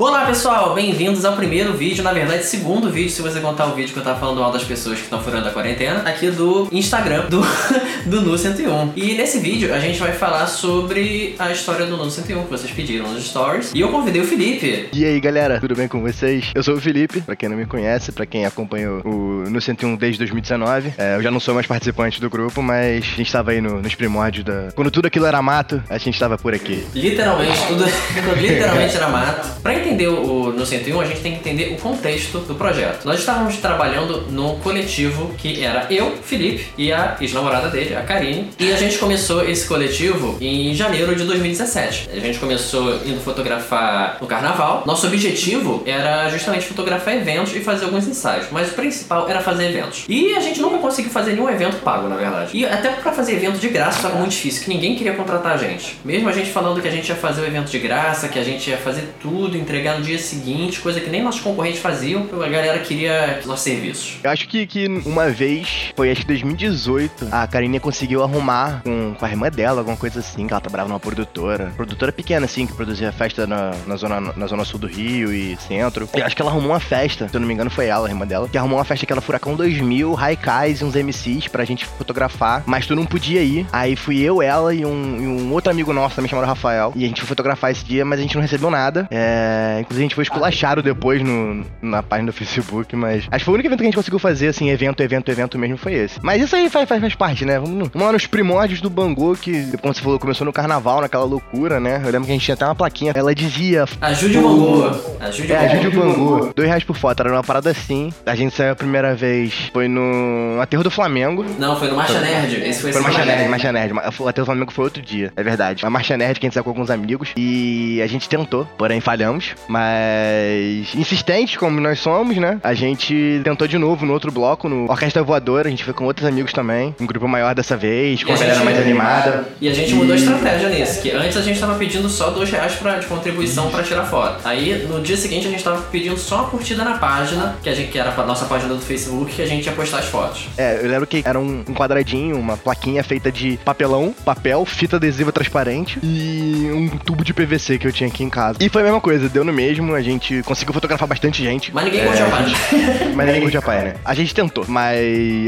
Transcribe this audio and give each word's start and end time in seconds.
Olá 0.00 0.24
pessoal, 0.24 0.72
bem-vindos 0.72 1.26
ao 1.26 1.36
primeiro 1.36 1.74
vídeo, 1.74 2.02
na 2.02 2.10
verdade, 2.10 2.46
segundo 2.46 2.90
vídeo, 2.90 3.10
se 3.10 3.20
você 3.20 3.38
contar 3.38 3.66
o 3.66 3.74
vídeo 3.74 3.92
que 3.92 3.98
eu 3.98 4.02
tava 4.02 4.18
falando 4.18 4.40
mal 4.40 4.50
das 4.50 4.64
pessoas 4.64 4.96
que 4.96 5.04
estão 5.04 5.22
furando 5.22 5.46
a 5.46 5.50
quarentena, 5.50 6.08
aqui 6.08 6.30
do 6.30 6.66
Instagram 6.72 7.28
do, 7.28 7.42
do 8.06 8.20
Nu 8.20 8.36
101. 8.36 8.92
E 8.96 9.14
nesse 9.14 9.38
vídeo 9.38 9.74
a 9.74 9.78
gente 9.78 9.98
vai 9.98 10.12
falar 10.12 10.46
sobre 10.46 11.34
a 11.38 11.50
história 11.50 11.86
do 11.86 11.96
Nu 11.96 12.10
101 12.10 12.44
que 12.44 12.50
vocês 12.50 12.70
pediram 12.70 13.12
nos 13.12 13.24
stories. 13.24 13.72
E 13.74 13.80
eu 13.80 13.88
convidei 13.88 14.20
o 14.20 14.24
Felipe. 14.24 14.88
E 14.92 15.04
aí 15.04 15.20
galera, 15.20 15.60
tudo 15.60 15.74
bem 15.74 15.88
com 15.88 16.00
vocês? 16.00 16.50
Eu 16.54 16.62
sou 16.62 16.74
o 16.74 16.80
Felipe, 16.80 17.20
pra 17.20 17.36
quem 17.36 17.48
não 17.48 17.56
me 17.56 17.66
conhece, 17.66 18.12
pra 18.12 18.26
quem 18.26 18.46
acompanhou 18.46 19.02
o 19.04 19.48
Nu 19.50 19.60
101 19.60 19.96
desde 19.96 20.18
2019. 20.18 20.94
É, 20.98 21.16
eu 21.16 21.22
já 21.22 21.30
não 21.30 21.40
sou 21.40 21.54
mais 21.54 21.66
participante 21.66 22.20
do 22.20 22.30
grupo, 22.30 22.62
mas 22.62 23.04
a 23.12 23.16
gente 23.16 23.32
tava 23.32 23.50
aí 23.50 23.60
no, 23.60 23.80
nos 23.80 23.94
primórdios 23.94 24.44
da. 24.44 24.68
Quando 24.74 24.90
tudo 24.90 25.06
aquilo 25.06 25.26
era 25.26 25.40
mato, 25.42 25.82
a 25.88 25.98
gente 25.98 26.18
tava 26.18 26.36
por 26.38 26.54
aqui. 26.54 26.86
Literalmente, 26.94 27.58
tudo 27.68 27.84
literalmente 28.40 28.96
era 28.96 29.08
mato. 29.08 29.60
Pra 29.60 29.74
entender 29.74 30.08
o 30.08 30.52
No 30.52 30.64
101, 30.64 31.00
a 31.00 31.04
gente 31.04 31.20
tem 31.20 31.32
que 31.32 31.38
entender 31.38 31.74
o 31.74 31.76
contexto 31.76 32.38
do 32.40 32.54
projeto. 32.54 33.04
Nós 33.04 33.20
estávamos 33.20 33.56
trabalhando 33.56 34.22
no 34.30 34.56
coletivo 34.56 35.34
que 35.36 35.64
era 35.64 35.86
eu, 35.90 36.16
Felipe, 36.22 36.66
e 36.76 36.92
a 36.92 37.16
ex-namorada 37.20 37.68
dele, 37.68 37.89
a 37.94 38.02
Karine. 38.02 38.50
E 38.58 38.72
a 38.72 38.76
gente 38.76 38.98
começou 38.98 39.48
esse 39.48 39.66
coletivo 39.66 40.36
em 40.40 40.74
janeiro 40.74 41.14
de 41.14 41.24
2017. 41.24 42.10
A 42.12 42.18
gente 42.18 42.38
começou 42.38 42.96
indo 43.06 43.20
fotografar 43.20 44.18
no 44.20 44.26
carnaval. 44.26 44.82
Nosso 44.86 45.06
objetivo 45.06 45.82
era 45.86 46.28
justamente 46.28 46.66
fotografar 46.66 47.14
eventos 47.14 47.54
e 47.54 47.60
fazer 47.60 47.84
alguns 47.86 48.06
ensaios, 48.06 48.46
mas 48.50 48.70
o 48.70 48.74
principal 48.74 49.28
era 49.28 49.40
fazer 49.40 49.68
eventos. 49.68 50.04
E 50.08 50.34
a 50.34 50.40
gente 50.40 50.60
nunca 50.60 50.78
conseguiu 50.78 51.10
fazer 51.10 51.32
nenhum 51.32 51.48
evento 51.48 51.76
pago, 51.78 52.08
na 52.08 52.16
verdade. 52.16 52.56
E 52.56 52.64
até 52.64 52.90
pra 52.90 53.12
fazer 53.12 53.32
evento 53.32 53.58
de 53.58 53.68
graça 53.68 53.98
estava 53.98 54.16
muito 54.16 54.30
difícil, 54.30 54.64
que 54.64 54.68
ninguém 54.68 54.94
queria 54.94 55.14
contratar 55.14 55.52
a 55.52 55.56
gente. 55.56 55.96
Mesmo 56.04 56.28
a 56.28 56.32
gente 56.32 56.50
falando 56.50 56.80
que 56.80 56.88
a 56.88 56.90
gente 56.90 57.08
ia 57.08 57.16
fazer 57.16 57.42
o 57.42 57.46
evento 57.46 57.70
de 57.70 57.78
graça, 57.78 58.28
que 58.28 58.38
a 58.38 58.44
gente 58.44 58.70
ia 58.70 58.76
fazer 58.76 59.14
tudo, 59.20 59.56
entregar 59.56 59.98
no 59.98 60.04
dia 60.04 60.18
seguinte, 60.18 60.80
coisa 60.80 61.00
que 61.00 61.10
nem 61.10 61.22
nossos 61.22 61.40
concorrentes 61.40 61.80
faziam, 61.80 62.28
a 62.32 62.48
galera 62.48 62.78
queria 62.78 63.40
nossos 63.44 63.64
serviços. 63.64 64.18
Eu 64.22 64.30
acho 64.30 64.48
que, 64.48 64.66
que 64.66 64.86
uma 65.04 65.28
vez, 65.30 65.92
foi 65.96 66.10
acho 66.10 66.22
que 66.22 66.26
2018, 66.28 67.28
a 67.30 67.46
Karine 67.46 67.79
conseguiu 67.80 68.22
arrumar 68.22 68.82
com, 68.84 69.14
com 69.18 69.24
a 69.24 69.28
irmã 69.28 69.50
dela, 69.50 69.80
alguma 69.80 69.96
coisa 69.96 70.20
assim, 70.20 70.46
que 70.46 70.52
ela 70.52 70.60
trabalhava 70.60 70.88
numa 70.88 71.00
produtora. 71.00 71.72
Produtora 71.76 72.12
pequena, 72.12 72.46
assim, 72.46 72.66
que 72.66 72.72
produzia 72.72 73.10
festa 73.12 73.46
na, 73.46 73.72
na, 73.86 73.96
zona, 73.96 74.20
na 74.20 74.46
zona 74.46 74.64
sul 74.64 74.78
do 74.78 74.86
Rio 74.86 75.32
e 75.32 75.56
centro. 75.56 76.08
E 76.14 76.22
acho 76.22 76.36
que 76.36 76.42
ela 76.42 76.50
arrumou 76.50 76.70
uma 76.70 76.80
festa, 76.80 77.28
se 77.28 77.36
eu 77.36 77.40
não 77.40 77.48
me 77.48 77.54
engano 77.54 77.70
foi 77.70 77.86
ela, 77.86 78.06
a 78.06 78.10
irmã 78.10 78.26
dela, 78.26 78.48
que 78.48 78.58
arrumou 78.58 78.78
uma 78.78 78.84
festa 78.84 79.06
que 79.06 79.12
era 79.12 79.20
Furacão 79.20 79.54
2000, 79.54 80.12
Raikais 80.14 80.80
e 80.80 80.84
uns 80.84 80.94
MCs 80.94 81.48
pra 81.48 81.64
gente 81.64 81.86
fotografar, 81.86 82.62
mas 82.66 82.86
tu 82.86 82.94
não 82.94 83.06
podia 83.06 83.42
ir. 83.42 83.66
Aí 83.72 83.96
fui 83.96 84.20
eu, 84.20 84.42
ela 84.42 84.74
e 84.74 84.84
um, 84.84 85.16
e 85.20 85.26
um 85.26 85.52
outro 85.52 85.70
amigo 85.70 85.92
nosso 85.92 86.16
também 86.16 86.28
chamado 86.28 86.46
Rafael. 86.46 86.92
E 86.94 87.04
a 87.04 87.08
gente 87.08 87.20
foi 87.20 87.28
fotografar 87.28 87.70
esse 87.70 87.84
dia, 87.84 88.04
mas 88.04 88.18
a 88.18 88.22
gente 88.22 88.34
não 88.34 88.42
recebeu 88.42 88.70
nada. 88.70 89.06
É, 89.10 89.78
inclusive 89.80 90.02
a 90.02 90.04
gente 90.04 90.14
foi 90.14 90.22
esculachado 90.22 90.82
depois 90.82 91.22
no, 91.22 91.64
na 91.80 92.02
página 92.02 92.30
do 92.30 92.36
Facebook, 92.36 92.94
mas 92.96 93.26
acho 93.30 93.38
que 93.38 93.44
foi 93.44 93.52
o 93.52 93.54
único 93.54 93.68
evento 93.68 93.78
que 93.78 93.84
a 93.84 93.88
gente 93.88 93.96
conseguiu 93.96 94.18
fazer, 94.18 94.48
assim, 94.48 94.70
evento, 94.70 95.02
evento, 95.02 95.30
evento 95.30 95.58
mesmo 95.58 95.76
foi 95.76 95.94
esse. 95.94 96.18
Mas 96.22 96.42
isso 96.42 96.54
aí 96.54 96.68
faz, 96.68 96.88
faz, 96.88 97.00
faz 97.00 97.14
parte, 97.14 97.44
né? 97.44 97.58
Vamos, 97.58 97.69
vamos 97.78 97.90
lá 97.94 98.12
nos 98.12 98.26
primórdios 98.26 98.80
do 98.80 98.90
Bangu, 98.90 99.36
que, 99.36 99.76
como 99.78 99.94
você 99.94 100.00
falou, 100.00 100.18
começou 100.18 100.44
no 100.44 100.52
carnaval, 100.52 101.00
naquela 101.00 101.24
loucura, 101.24 101.78
né? 101.80 102.00
Eu 102.04 102.10
lembro 102.10 102.24
que 102.24 102.30
a 102.30 102.34
gente 102.34 102.44
tinha 102.44 102.54
até 102.54 102.64
uma 102.64 102.74
plaquinha. 102.74 103.12
Ela 103.14 103.34
dizia. 103.34 103.84
Ajude 104.00 104.38
o 104.38 104.42
Bangu. 104.42 105.00
Ajude 105.20 105.52
o 105.52 105.54
É, 105.54 105.58
ajude 105.66 105.86
o 105.88 106.00
Bangu. 106.00 106.52
Dois 106.54 106.68
reais 106.68 106.84
por 106.84 106.96
foto, 106.96 107.20
era 107.20 107.32
uma 107.32 107.42
parada 107.44 107.70
assim. 107.70 108.12
A 108.26 108.34
gente 108.34 108.54
saiu 108.54 108.72
a 108.72 108.76
primeira 108.76 109.14
vez, 109.14 109.70
foi 109.72 109.88
no 109.88 110.60
Aterro 110.60 110.82
do 110.82 110.90
Flamengo. 110.90 111.44
Não, 111.58 111.76
foi 111.78 111.88
no 111.88 111.96
Marcha 111.96 112.20
Nerd. 112.20 112.54
Esse 112.56 112.82
foi, 112.82 112.92
Foi 112.92 113.00
esse 113.00 113.10
Marcha 113.10 113.20
do 113.20 113.26
Nerd, 113.26 113.48
Marcha 113.48 113.72
Nerd. 113.72 113.92
O 114.18 114.28
Aterro 114.28 114.44
do 114.44 114.46
Flamengo 114.46 114.72
foi 114.72 114.84
outro 114.84 115.02
dia, 115.02 115.32
é 115.36 115.42
verdade. 115.42 115.84
A 115.84 115.90
Marcha 115.90 116.16
Nerd 116.16 116.38
que 116.38 116.46
a 116.46 116.48
gente 116.48 116.54
saiu 116.54 116.64
com 116.64 116.70
alguns 116.70 116.90
amigos. 116.90 117.30
E 117.36 118.00
a 118.02 118.06
gente 118.06 118.28
tentou, 118.28 118.66
porém 118.76 119.00
falhamos. 119.00 119.54
Mas 119.68 120.94
insistentes 120.94 121.56
como 121.56 121.80
nós 121.80 121.98
somos, 122.00 122.36
né? 122.36 122.58
A 122.62 122.74
gente 122.74 123.40
tentou 123.44 123.66
de 123.66 123.78
novo 123.78 124.04
no 124.06 124.12
outro 124.12 124.30
bloco, 124.30 124.68
no 124.68 124.90
Orquestra 124.90 125.22
Voadora. 125.22 125.68
A 125.68 125.70
gente 125.70 125.84
foi 125.84 125.94
com 125.94 126.04
outros 126.04 126.26
amigos 126.26 126.52
também. 126.52 126.94
Um 127.00 127.06
grupo 127.06 127.26
maior 127.28 127.54
dessa 127.60 127.76
vez, 127.76 128.22
com 128.24 128.30
E 128.30 128.32
a 128.32 128.34
a 128.34 128.38
galera 128.38 128.54
gente- 128.56 128.64
mais 128.64 128.78
animada. 128.80 129.44
E 129.60 129.68
a 129.68 129.74
gente 129.74 129.94
mudou 129.94 130.12
a 130.14 130.16
estratégia 130.16 130.68
nesse, 130.68 131.00
que 131.00 131.10
antes 131.10 131.36
a 131.36 131.42
gente 131.42 131.60
tava 131.60 131.74
pedindo 131.74 132.08
só 132.08 132.30
dois 132.30 132.50
reais 132.50 132.74
pra, 132.74 132.98
de 132.98 133.06
contribuição 133.06 133.70
pra 133.70 133.82
tirar 133.82 134.04
foto. 134.04 134.40
Aí 134.44 134.86
no 134.88 135.00
dia 135.02 135.16
seguinte 135.16 135.46
a 135.46 135.50
gente 135.50 135.62
tava 135.62 135.82
pedindo 135.82 136.16
só 136.18 136.36
uma 136.36 136.44
curtida 136.50 136.84
na 136.84 136.98
página, 136.98 137.56
que 137.62 137.68
a 137.68 137.74
gente 137.74 137.90
que 137.90 137.98
era 137.98 138.10
a 138.10 138.26
nossa 138.26 138.44
página 138.46 138.72
do 138.74 138.80
Facebook, 138.80 139.32
que 139.34 139.42
a 139.42 139.46
gente 139.46 139.66
ia 139.66 139.72
postar 139.72 139.98
as 139.98 140.06
fotos. 140.06 140.46
É, 140.56 140.78
eu 140.82 140.88
lembro 140.88 141.06
que 141.06 141.22
era 141.24 141.38
um, 141.38 141.62
um 141.68 141.74
quadradinho, 141.74 142.36
uma 142.38 142.56
plaquinha 142.56 143.02
feita 143.04 143.30
de 143.32 143.58
papelão, 143.64 144.14
papel, 144.24 144.64
fita 144.64 144.96
adesiva 144.96 145.32
transparente 145.32 145.98
e 146.02 146.70
um 146.72 146.88
tubo 146.98 147.24
de 147.24 147.32
PVC 147.34 147.78
que 147.78 147.86
eu 147.86 147.92
tinha 147.92 148.08
aqui 148.08 148.22
em 148.24 148.30
casa. 148.30 148.58
E 148.60 148.68
foi 148.68 148.82
a 148.82 148.84
mesma 148.84 149.00
coisa, 149.00 149.28
deu 149.28 149.44
no 149.44 149.52
mesmo, 149.52 149.94
a 149.94 150.00
gente 150.02 150.42
conseguiu 150.44 150.72
fotografar 150.74 151.08
bastante 151.08 151.42
gente. 151.42 151.72
Mas 151.74 151.84
ninguém 151.84 152.00
É, 152.00 152.06
curtiu 152.06 152.24
a 152.24 152.28
a 152.28 152.30
página. 152.30 152.58
Mas 153.14 153.26
ninguém 153.26 153.42
curtiu 153.42 153.60
a 153.60 153.62
pai, 153.62 153.82
né? 153.84 153.94
A 154.04 154.14
gente 154.14 154.34
tentou, 154.34 154.64
mas 154.68 154.98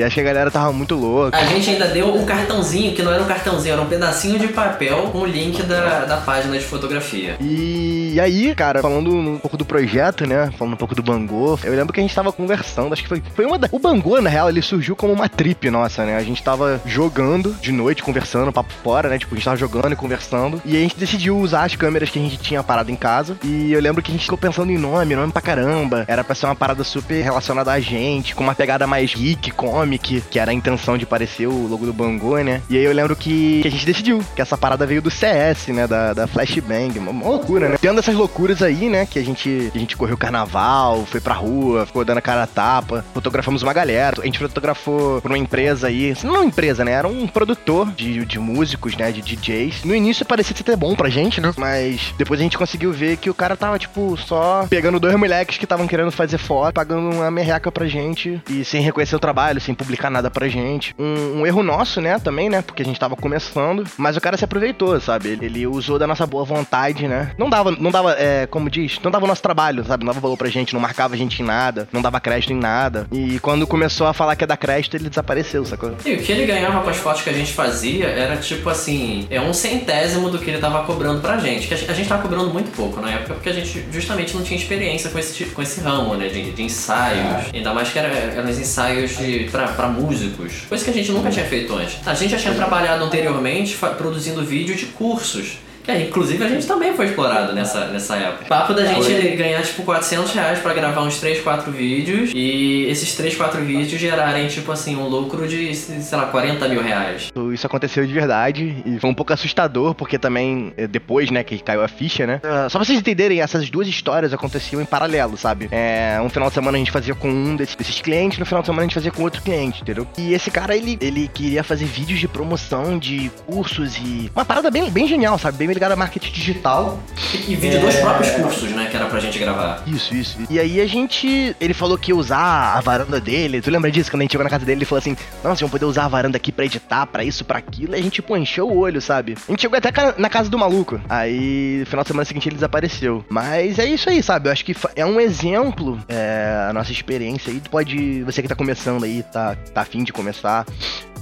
acho 0.05 0.15
que 0.15 0.21
a 0.21 0.25
galera 0.25 0.51
tava 0.51 0.73
muito 0.73 0.95
louca. 0.95 1.37
A 1.37 1.45
gente 1.45 1.71
ainda 1.71 1.87
deu 1.87 2.02
um 2.05 2.25
cartãozinho, 2.25 2.95
que 2.95 3.03
não 3.03 3.13
era 3.13 3.23
um 3.23 3.27
cartãozinho, 3.27 3.73
era 3.73 3.83
um 3.83 3.87
pedacinho 3.87 4.39
de 4.39 4.49
papel 4.49 5.09
com 5.13 5.19
o 5.19 5.27
link 5.27 5.63
da, 5.63 6.05
da 6.05 6.17
página 6.19 6.59
de 6.59 6.65
fotografia. 6.65 7.37
E 7.41 8.02
aí, 8.21 8.55
cara, 8.55 8.83
falando 8.83 9.15
um 9.15 9.39
pouco 9.39 9.57
do 9.57 9.65
projeto, 9.65 10.27
né? 10.27 10.51
Falando 10.59 10.75
um 10.75 10.77
pouco 10.77 10.95
do 10.95 11.03
Bangô, 11.03 11.59
eu 11.65 11.75
lembro 11.75 11.93
que 11.93 12.01
a 12.01 12.03
gente 12.03 12.15
tava 12.15 12.33
conversando, 12.33 12.93
acho 12.93 13.03
que 13.03 13.09
foi, 13.09 13.23
foi 13.35 13.45
uma 13.45 13.59
da... 13.59 13.69
O 13.71 13.79
Bangô, 13.79 14.21
na 14.21 14.31
real, 14.31 14.49
ele 14.49 14.63
surgiu 14.63 14.95
como 14.97 15.13
uma 15.13 15.29
trip 15.29 15.71
nossa, 15.71 16.05
né? 16.05 16.17
A 16.17 16.23
gente 16.23 16.43
tava 16.43 16.81
jogando 16.85 17.55
de 17.61 17.73
noite, 17.73 18.03
conversando, 18.03 18.53
papo 18.53 18.73
fora, 18.83 19.09
né? 19.09 19.19
Tipo, 19.19 19.35
a 19.35 19.37
gente 19.37 19.45
tava 19.45 19.57
jogando 19.57 19.93
e 19.93 19.97
conversando. 19.97 20.61
E 20.65 20.77
a 20.77 20.81
gente 20.81 20.97
decidiu 20.97 21.39
usar 21.39 21.65
as 21.65 21.75
câmeras 21.75 22.11
que 22.11 22.19
a 22.19 22.23
gente 22.23 22.37
tinha 22.39 22.63
parado 22.63 22.91
em 22.91 22.97
casa. 22.97 23.37
E 23.43 23.73
eu 23.73 23.81
lembro 23.81 24.03
que 24.03 24.11
a 24.11 24.15
gente 24.15 24.25
ficou 24.25 24.39
pensando 24.39 24.71
em 24.71 24.79
nome, 24.79 25.15
nome 25.15 25.33
pra 25.33 25.43
caramba. 25.43 26.05
Era 26.09 26.25
pra 26.25 26.35
ser 26.35 26.47
uma 26.47 26.57
parada 26.57 26.85
super 26.85 27.23
relacionada 27.23 27.73
a 27.73 27.81
gente, 27.81 28.35
com 28.35 28.43
uma 28.43 28.55
pegada 28.55 28.87
mais 28.87 29.15
geek, 29.15 29.51
comic, 29.53 30.23
que 30.31 30.39
era 30.39 30.51
a 30.51 30.55
intenção 30.55 30.99
de 30.99 31.07
parecer 31.07 31.47
o 31.47 31.67
logo 31.67 31.87
do 31.87 31.93
Bangô, 31.93 32.39
né? 32.39 32.61
E 32.69 32.77
aí 32.77 32.85
eu 32.85 32.93
lembro 32.93 33.17
que, 33.17 33.61
que 33.63 33.69
a 33.69 33.71
gente 33.71 33.87
decidiu 33.87 34.23
que 34.35 34.43
essa 34.43 34.57
parada 34.57 34.87
veio 34.87 35.01
do 35.01 35.11
CS, 35.11 35.69
né? 35.69 35.87
Da, 35.87 36.13
da 36.13 36.27
Flashbang. 36.27 36.99
Uma, 36.99 37.11
uma 37.11 37.29
loucura, 37.29 37.69
né? 37.69 37.77
Tendo 37.81 38.02
essas 38.03 38.15
loucuras 38.15 38.63
aí, 38.63 38.89
né? 38.89 39.07
Que 39.07 39.19
a 39.19 39.25
gente, 39.25 39.71
a 39.75 39.79
gente 39.79 39.97
correu 39.97 40.17
carnaval, 40.17 41.07
foi 41.07 41.21
pra 41.21 41.35
rua, 41.35 41.87
ficou 41.87 42.05
dando 42.05 42.19
a 42.19 42.23
cara 42.23 42.43
a 42.43 42.47
tapa, 42.47 43.05
fotografamos 43.15 43.63
uma 43.63 43.73
galera. 43.73 44.21
A 44.21 44.25
gente 44.25 44.39
fotografou 44.39 45.21
por 45.21 45.31
uma 45.31 45.39
empresa 45.39 45.87
aí. 45.87 46.15
Não 46.25 46.35
uma 46.35 46.45
empresa, 46.45 46.85
né? 46.85 46.93
Era 46.93 47.07
um 47.07 47.27
produtor 47.27 47.93
de, 47.93 48.25
de 48.27 48.39
músicos, 48.39 48.97
né? 48.97 49.13
De 49.13 49.23
DJs. 49.23 49.85
No 49.85 49.95
início 49.95 50.27
parecia 50.27 50.57
ser 50.57 50.77
bom 50.77 50.95
pra 50.95 51.09
gente, 51.09 51.41
né? 51.41 51.53
Mas 51.57 52.13
depois 52.19 52.41
a 52.41 52.43
gente 52.43 52.59
conseguiu 52.59 52.93
ver 52.93 53.17
que 53.17 53.31
o 53.31 53.35
cara 53.35 53.57
tava, 53.57 53.79
tipo, 53.79 54.17
só 54.17 54.67
pegando 54.69 54.99
dois 54.99 55.15
moleques 55.15 55.57
que 55.57 55.65
estavam 55.65 55.87
querendo 55.87 56.11
fazer 56.11 56.39
foto, 56.39 56.75
pagando 56.75 57.17
uma 57.17 57.31
merreca 57.31 57.71
pra 57.71 57.87
gente 57.87 58.43
e 58.51 58.65
sem 58.65 58.83
reconhecer 58.83 59.15
o 59.15 59.21
trabalho, 59.21 59.61
sem 59.61 59.75
publicar 59.75 60.11
nada 60.11 60.31
pra 60.31 60.49
gente. 60.49 60.95
Um, 60.99 61.41
um 61.41 61.47
erro 61.47 61.63
nosso, 61.63 62.01
né? 62.01 62.19
Também, 62.19 62.49
né? 62.49 62.63
Porque 62.63 62.83
a 62.83 62.85
gente 62.85 62.99
tava 62.99 63.15
começando. 63.15 63.85
Mas 63.97 64.17
o 64.17 64.21
cara 64.21 64.37
se 64.37 64.45
aproveitou, 64.45 65.01
sabe? 65.01 65.29
Ele, 65.29 65.47
ele 65.47 65.67
usou 65.67 65.99
da 65.99 66.07
nossa 66.07 66.27
boa 66.27 66.45
vontade, 66.45 67.07
né? 67.07 67.33
Não 67.39 67.49
dava, 67.49 67.71
não 67.71 67.92
dava, 67.93 68.13
é, 68.19 68.47
como 68.47 68.69
diz, 68.71 68.99
não 69.03 69.11
dava 69.11 69.25
o 69.25 69.29
nosso 69.29 69.43
trabalho, 69.43 69.85
sabe? 69.85 70.05
Não 70.05 70.13
dava 70.13 70.21
valor 70.21 70.37
pra 70.37 70.49
gente, 70.49 70.73
não 70.75 70.81
marcava 70.81 71.15
a 71.15 71.17
gente 71.17 71.43
em 71.43 71.45
nada, 71.45 71.89
não 71.93 72.03
dava 72.03 72.19
crédito 72.21 72.53
em 72.53 72.59
nada. 72.59 73.07
E 73.13 73.39
quando 73.41 73.67
começou 73.67 74.07
a 74.07 74.13
falar 74.13 74.35
que 74.37 74.43
ia 74.43 74.47
dar 74.47 74.57
crédito, 74.57 74.97
ele 74.97 75.09
desapareceu, 75.09 75.65
sacou? 75.65 75.95
E 76.05 76.15
o 76.15 76.19
que 76.23 76.33
ele 76.33 76.47
ganhava 76.47 76.81
com 76.83 76.91
as 76.91 76.97
fotos 76.97 77.23
que 77.23 77.31
a 77.31 77.33
gente 77.33 77.53
fazia 77.53 78.07
era 78.07 78.37
tipo 78.37 78.69
assim, 78.69 79.27
é 79.31 79.41
um 79.41 79.53
centésimo 79.53 80.31
do 80.31 80.39
que 80.39 80.51
ele 80.51 80.59
tava 80.59 80.83
cobrando 80.85 81.21
pra 81.21 81.39
gente. 81.39 81.67
Que 81.69 81.75
a 81.75 81.77
gente- 81.77 82.09
tava 82.09 82.23
cobrando 82.23 82.51
muito 82.51 82.71
pouco 82.75 83.01
na 83.01 83.11
época, 83.11 83.35
porque 83.35 83.49
a 83.49 83.53
gente 83.53 83.85
justamente 83.93 84.35
não 84.35 84.43
tinha 84.43 84.59
experiência 84.59 85.11
com 85.11 85.19
esse, 85.19 85.35
tipo- 85.35 85.53
com 85.53 85.63
esse 85.63 85.81
ramo, 85.81 86.15
né? 86.15 86.29
De, 86.29 86.51
de 86.53 86.63
ensaios. 86.63 87.47
Ainda 87.55 87.73
mais 87.75 87.89
que 87.91 87.99
era, 87.99 88.09
eram 88.09 88.49
os 88.51 88.59
ensaios 88.59 89.17
de, 89.17 89.49
pra, 89.51 89.69
pra 89.69 89.89
músicos. 89.89 90.63
Coisa 90.69 90.85
que 90.85 90.91
a 90.91 90.95
gente 90.95 91.11
nunca 91.13 91.31
tinha 91.31 91.45
feito 91.45 91.75
antes. 91.75 91.97
A 92.07 92.15
gente 92.15 92.31
já 92.31 92.39
tinha 92.39 92.55
trabalhado 92.55 93.05
anteriormente 93.05 93.77
produzindo 93.97 94.45
vídeo 94.45 94.75
de 94.75 94.87
cursos. 94.87 95.59
Aí, 95.87 96.09
inclusive 96.09 96.43
a 96.45 96.49
gente 96.49 96.67
também 96.67 96.95
foi 96.95 97.07
explorado 97.07 97.53
nessa, 97.53 97.87
nessa 97.87 98.17
época. 98.17 98.45
Papo 98.47 98.75
da 98.75 98.85
gente 98.85 99.37
ganhar 99.37 99.63
tipo 99.63 99.83
400 99.83 100.33
reais 100.33 100.59
pra 100.61 100.73
gravar 100.75 101.03
uns 101.03 101.19
3, 101.19 101.41
4 101.43 101.71
vídeos 101.73 102.31
e 102.35 102.87
esses 102.89 103.15
3, 103.15 103.35
4 103.37 103.61
vídeos 103.63 104.01
gerarem 104.01 104.47
tipo 104.49 104.71
assim 104.71 104.97
um 104.97 105.09
lucro 105.09 105.47
de, 105.47 105.75
sei 105.75 106.19
lá, 106.19 106.27
40 106.27 106.69
mil 106.69 106.83
reais. 106.83 107.31
Isso 107.53 107.67
aconteceu 107.67 108.07
de 108.07 108.13
verdade 108.13 108.83
e 108.87 108.99
foi 108.99 109.11
um 109.11 109.15
pouco 109.15 109.33
assustador, 109.33 109.95
porque 109.95 110.19
também, 110.19 110.73
eh, 110.77 110.87
depois, 110.87 111.31
né, 111.31 111.43
que 111.43 111.59
caiu 111.59 111.83
a 111.83 111.89
ficha, 111.89 112.27
né? 112.27 112.41
ah, 112.45 112.69
Só 112.69 112.79
pra 112.79 112.85
vocês 112.85 112.99
entenderem, 112.99 113.41
essas 113.41 113.69
duas 113.69 113.89
histórias 113.89 114.33
aconteciam 114.33 114.81
em 114.81 114.85
paralelo, 114.85 115.37
sabe? 115.37 115.69
É, 115.71 116.19
um 116.23 116.29
final 116.29 116.49
de 116.49 116.55
semana 116.55 116.77
a 116.77 116.79
gente 116.79 116.91
fazia 116.91 117.15
com 117.15 117.29
um 117.29 117.57
desses, 117.57 117.75
desses 117.75 118.01
clientes, 118.01 118.39
no 118.39 118.47
final 118.47 118.63
de 118.63 118.67
semana 118.67 118.83
a 118.83 118.85
gente 118.87 118.95
fazia 118.95 119.11
com 119.11 119.23
outro 119.23 119.43
cliente, 119.43 119.83
entendeu? 119.83 120.07
E 120.17 120.33
esse 120.33 120.51
cara, 120.51 120.77
ele, 120.77 120.97
ele 121.01 121.29
queria 121.33 121.63
fazer 121.65 121.85
vídeos 121.87 122.21
de 122.21 122.29
promoção 122.29 122.99
de 122.99 123.31
cursos 123.47 123.97
e. 123.97 124.31
Uma 124.35 124.45
parada 124.45 124.71
bem, 124.71 124.91
bem 124.91 125.07
genial, 125.07 125.39
sabe? 125.39 125.59
Bem 125.59 125.72
também 125.73 125.75
ligado 125.75 125.93
a 125.93 125.97
marketing 125.97 126.33
digital. 126.33 126.99
E, 127.35 127.53
e 127.53 127.57
vídeo 127.57 127.79
é... 127.79 127.81
dos 127.81 127.97
próprios 127.97 128.31
cursos, 128.33 128.71
né? 128.71 128.89
Que 128.91 128.97
era 128.97 129.07
pra 129.07 129.21
gente 129.21 129.39
gravar. 129.39 129.83
Isso, 129.87 130.15
isso. 130.15 130.39
E 130.51 130.59
aí 130.59 130.81
a 130.81 130.87
gente. 130.87 131.57
Ele 131.61 131.75
falou 131.75 131.97
que 131.99 132.11
ia 132.11 132.17
usar 132.17 132.77
a 132.77 132.81
varanda 132.81 133.21
dele. 133.21 133.61
Tu 133.61 133.71
lembra 133.71 133.91
disso? 133.91 134.11
Quando 134.11 134.23
a 134.23 134.25
gente 134.25 134.33
chegou 134.33 134.45
na 134.45 134.51
casa 134.51 134.65
dele, 134.65 134.79
ele 134.79 134.85
falou 134.85 134.99
assim: 134.99 135.17
Nossa, 135.43 135.61
vamos 135.61 135.71
poder 135.71 135.85
usar 135.85 136.05
a 136.05 136.09
varanda 136.09 136.37
aqui 136.37 136.53
pra 136.53 136.65
editar, 136.65 137.07
pra 137.07 137.25
isso, 137.25 137.45
pra 137.45 137.59
aquilo. 137.59 137.95
E 137.95 137.99
a 137.99 138.03
gente, 138.03 138.13
tipo, 138.13 138.37
encheu 138.37 138.69
o 138.69 138.77
olho, 138.77 139.01
sabe? 139.01 139.37
A 139.49 139.51
gente 139.51 139.63
chegou 139.63 139.77
até 139.77 139.91
na 140.19 140.29
casa 140.29 140.51
do 140.51 140.59
maluco. 140.59 141.01
Aí, 141.09 141.79
no 141.81 141.87
final 141.87 142.05
de 142.05 142.09
semana 142.09 142.25
seguinte, 142.25 142.49
ele 142.49 142.57
desapareceu. 142.57 143.25
Mas 143.29 143.79
é 143.79 143.87
isso 143.87 144.09
aí, 144.09 144.23
sabe? 144.23 144.49
Eu 144.49 144.53
acho 144.53 144.65
que 144.65 144.75
é 144.95 145.07
um 145.07 145.21
exemplo, 145.21 145.99
é, 146.09 146.67
a 146.69 146.73
nossa 146.73 146.93
experiência 146.93 147.53
aí. 147.53 147.61
Tu 147.61 147.71
pode. 147.71 148.23
Você 148.23 148.43
que 148.43 148.49
tá 148.49 148.55
começando 148.55 149.05
aí, 149.05 149.23
tá, 149.33 149.57
tá 149.73 149.81
afim 149.81 150.05
de 150.05 150.13
começar. 150.13 150.67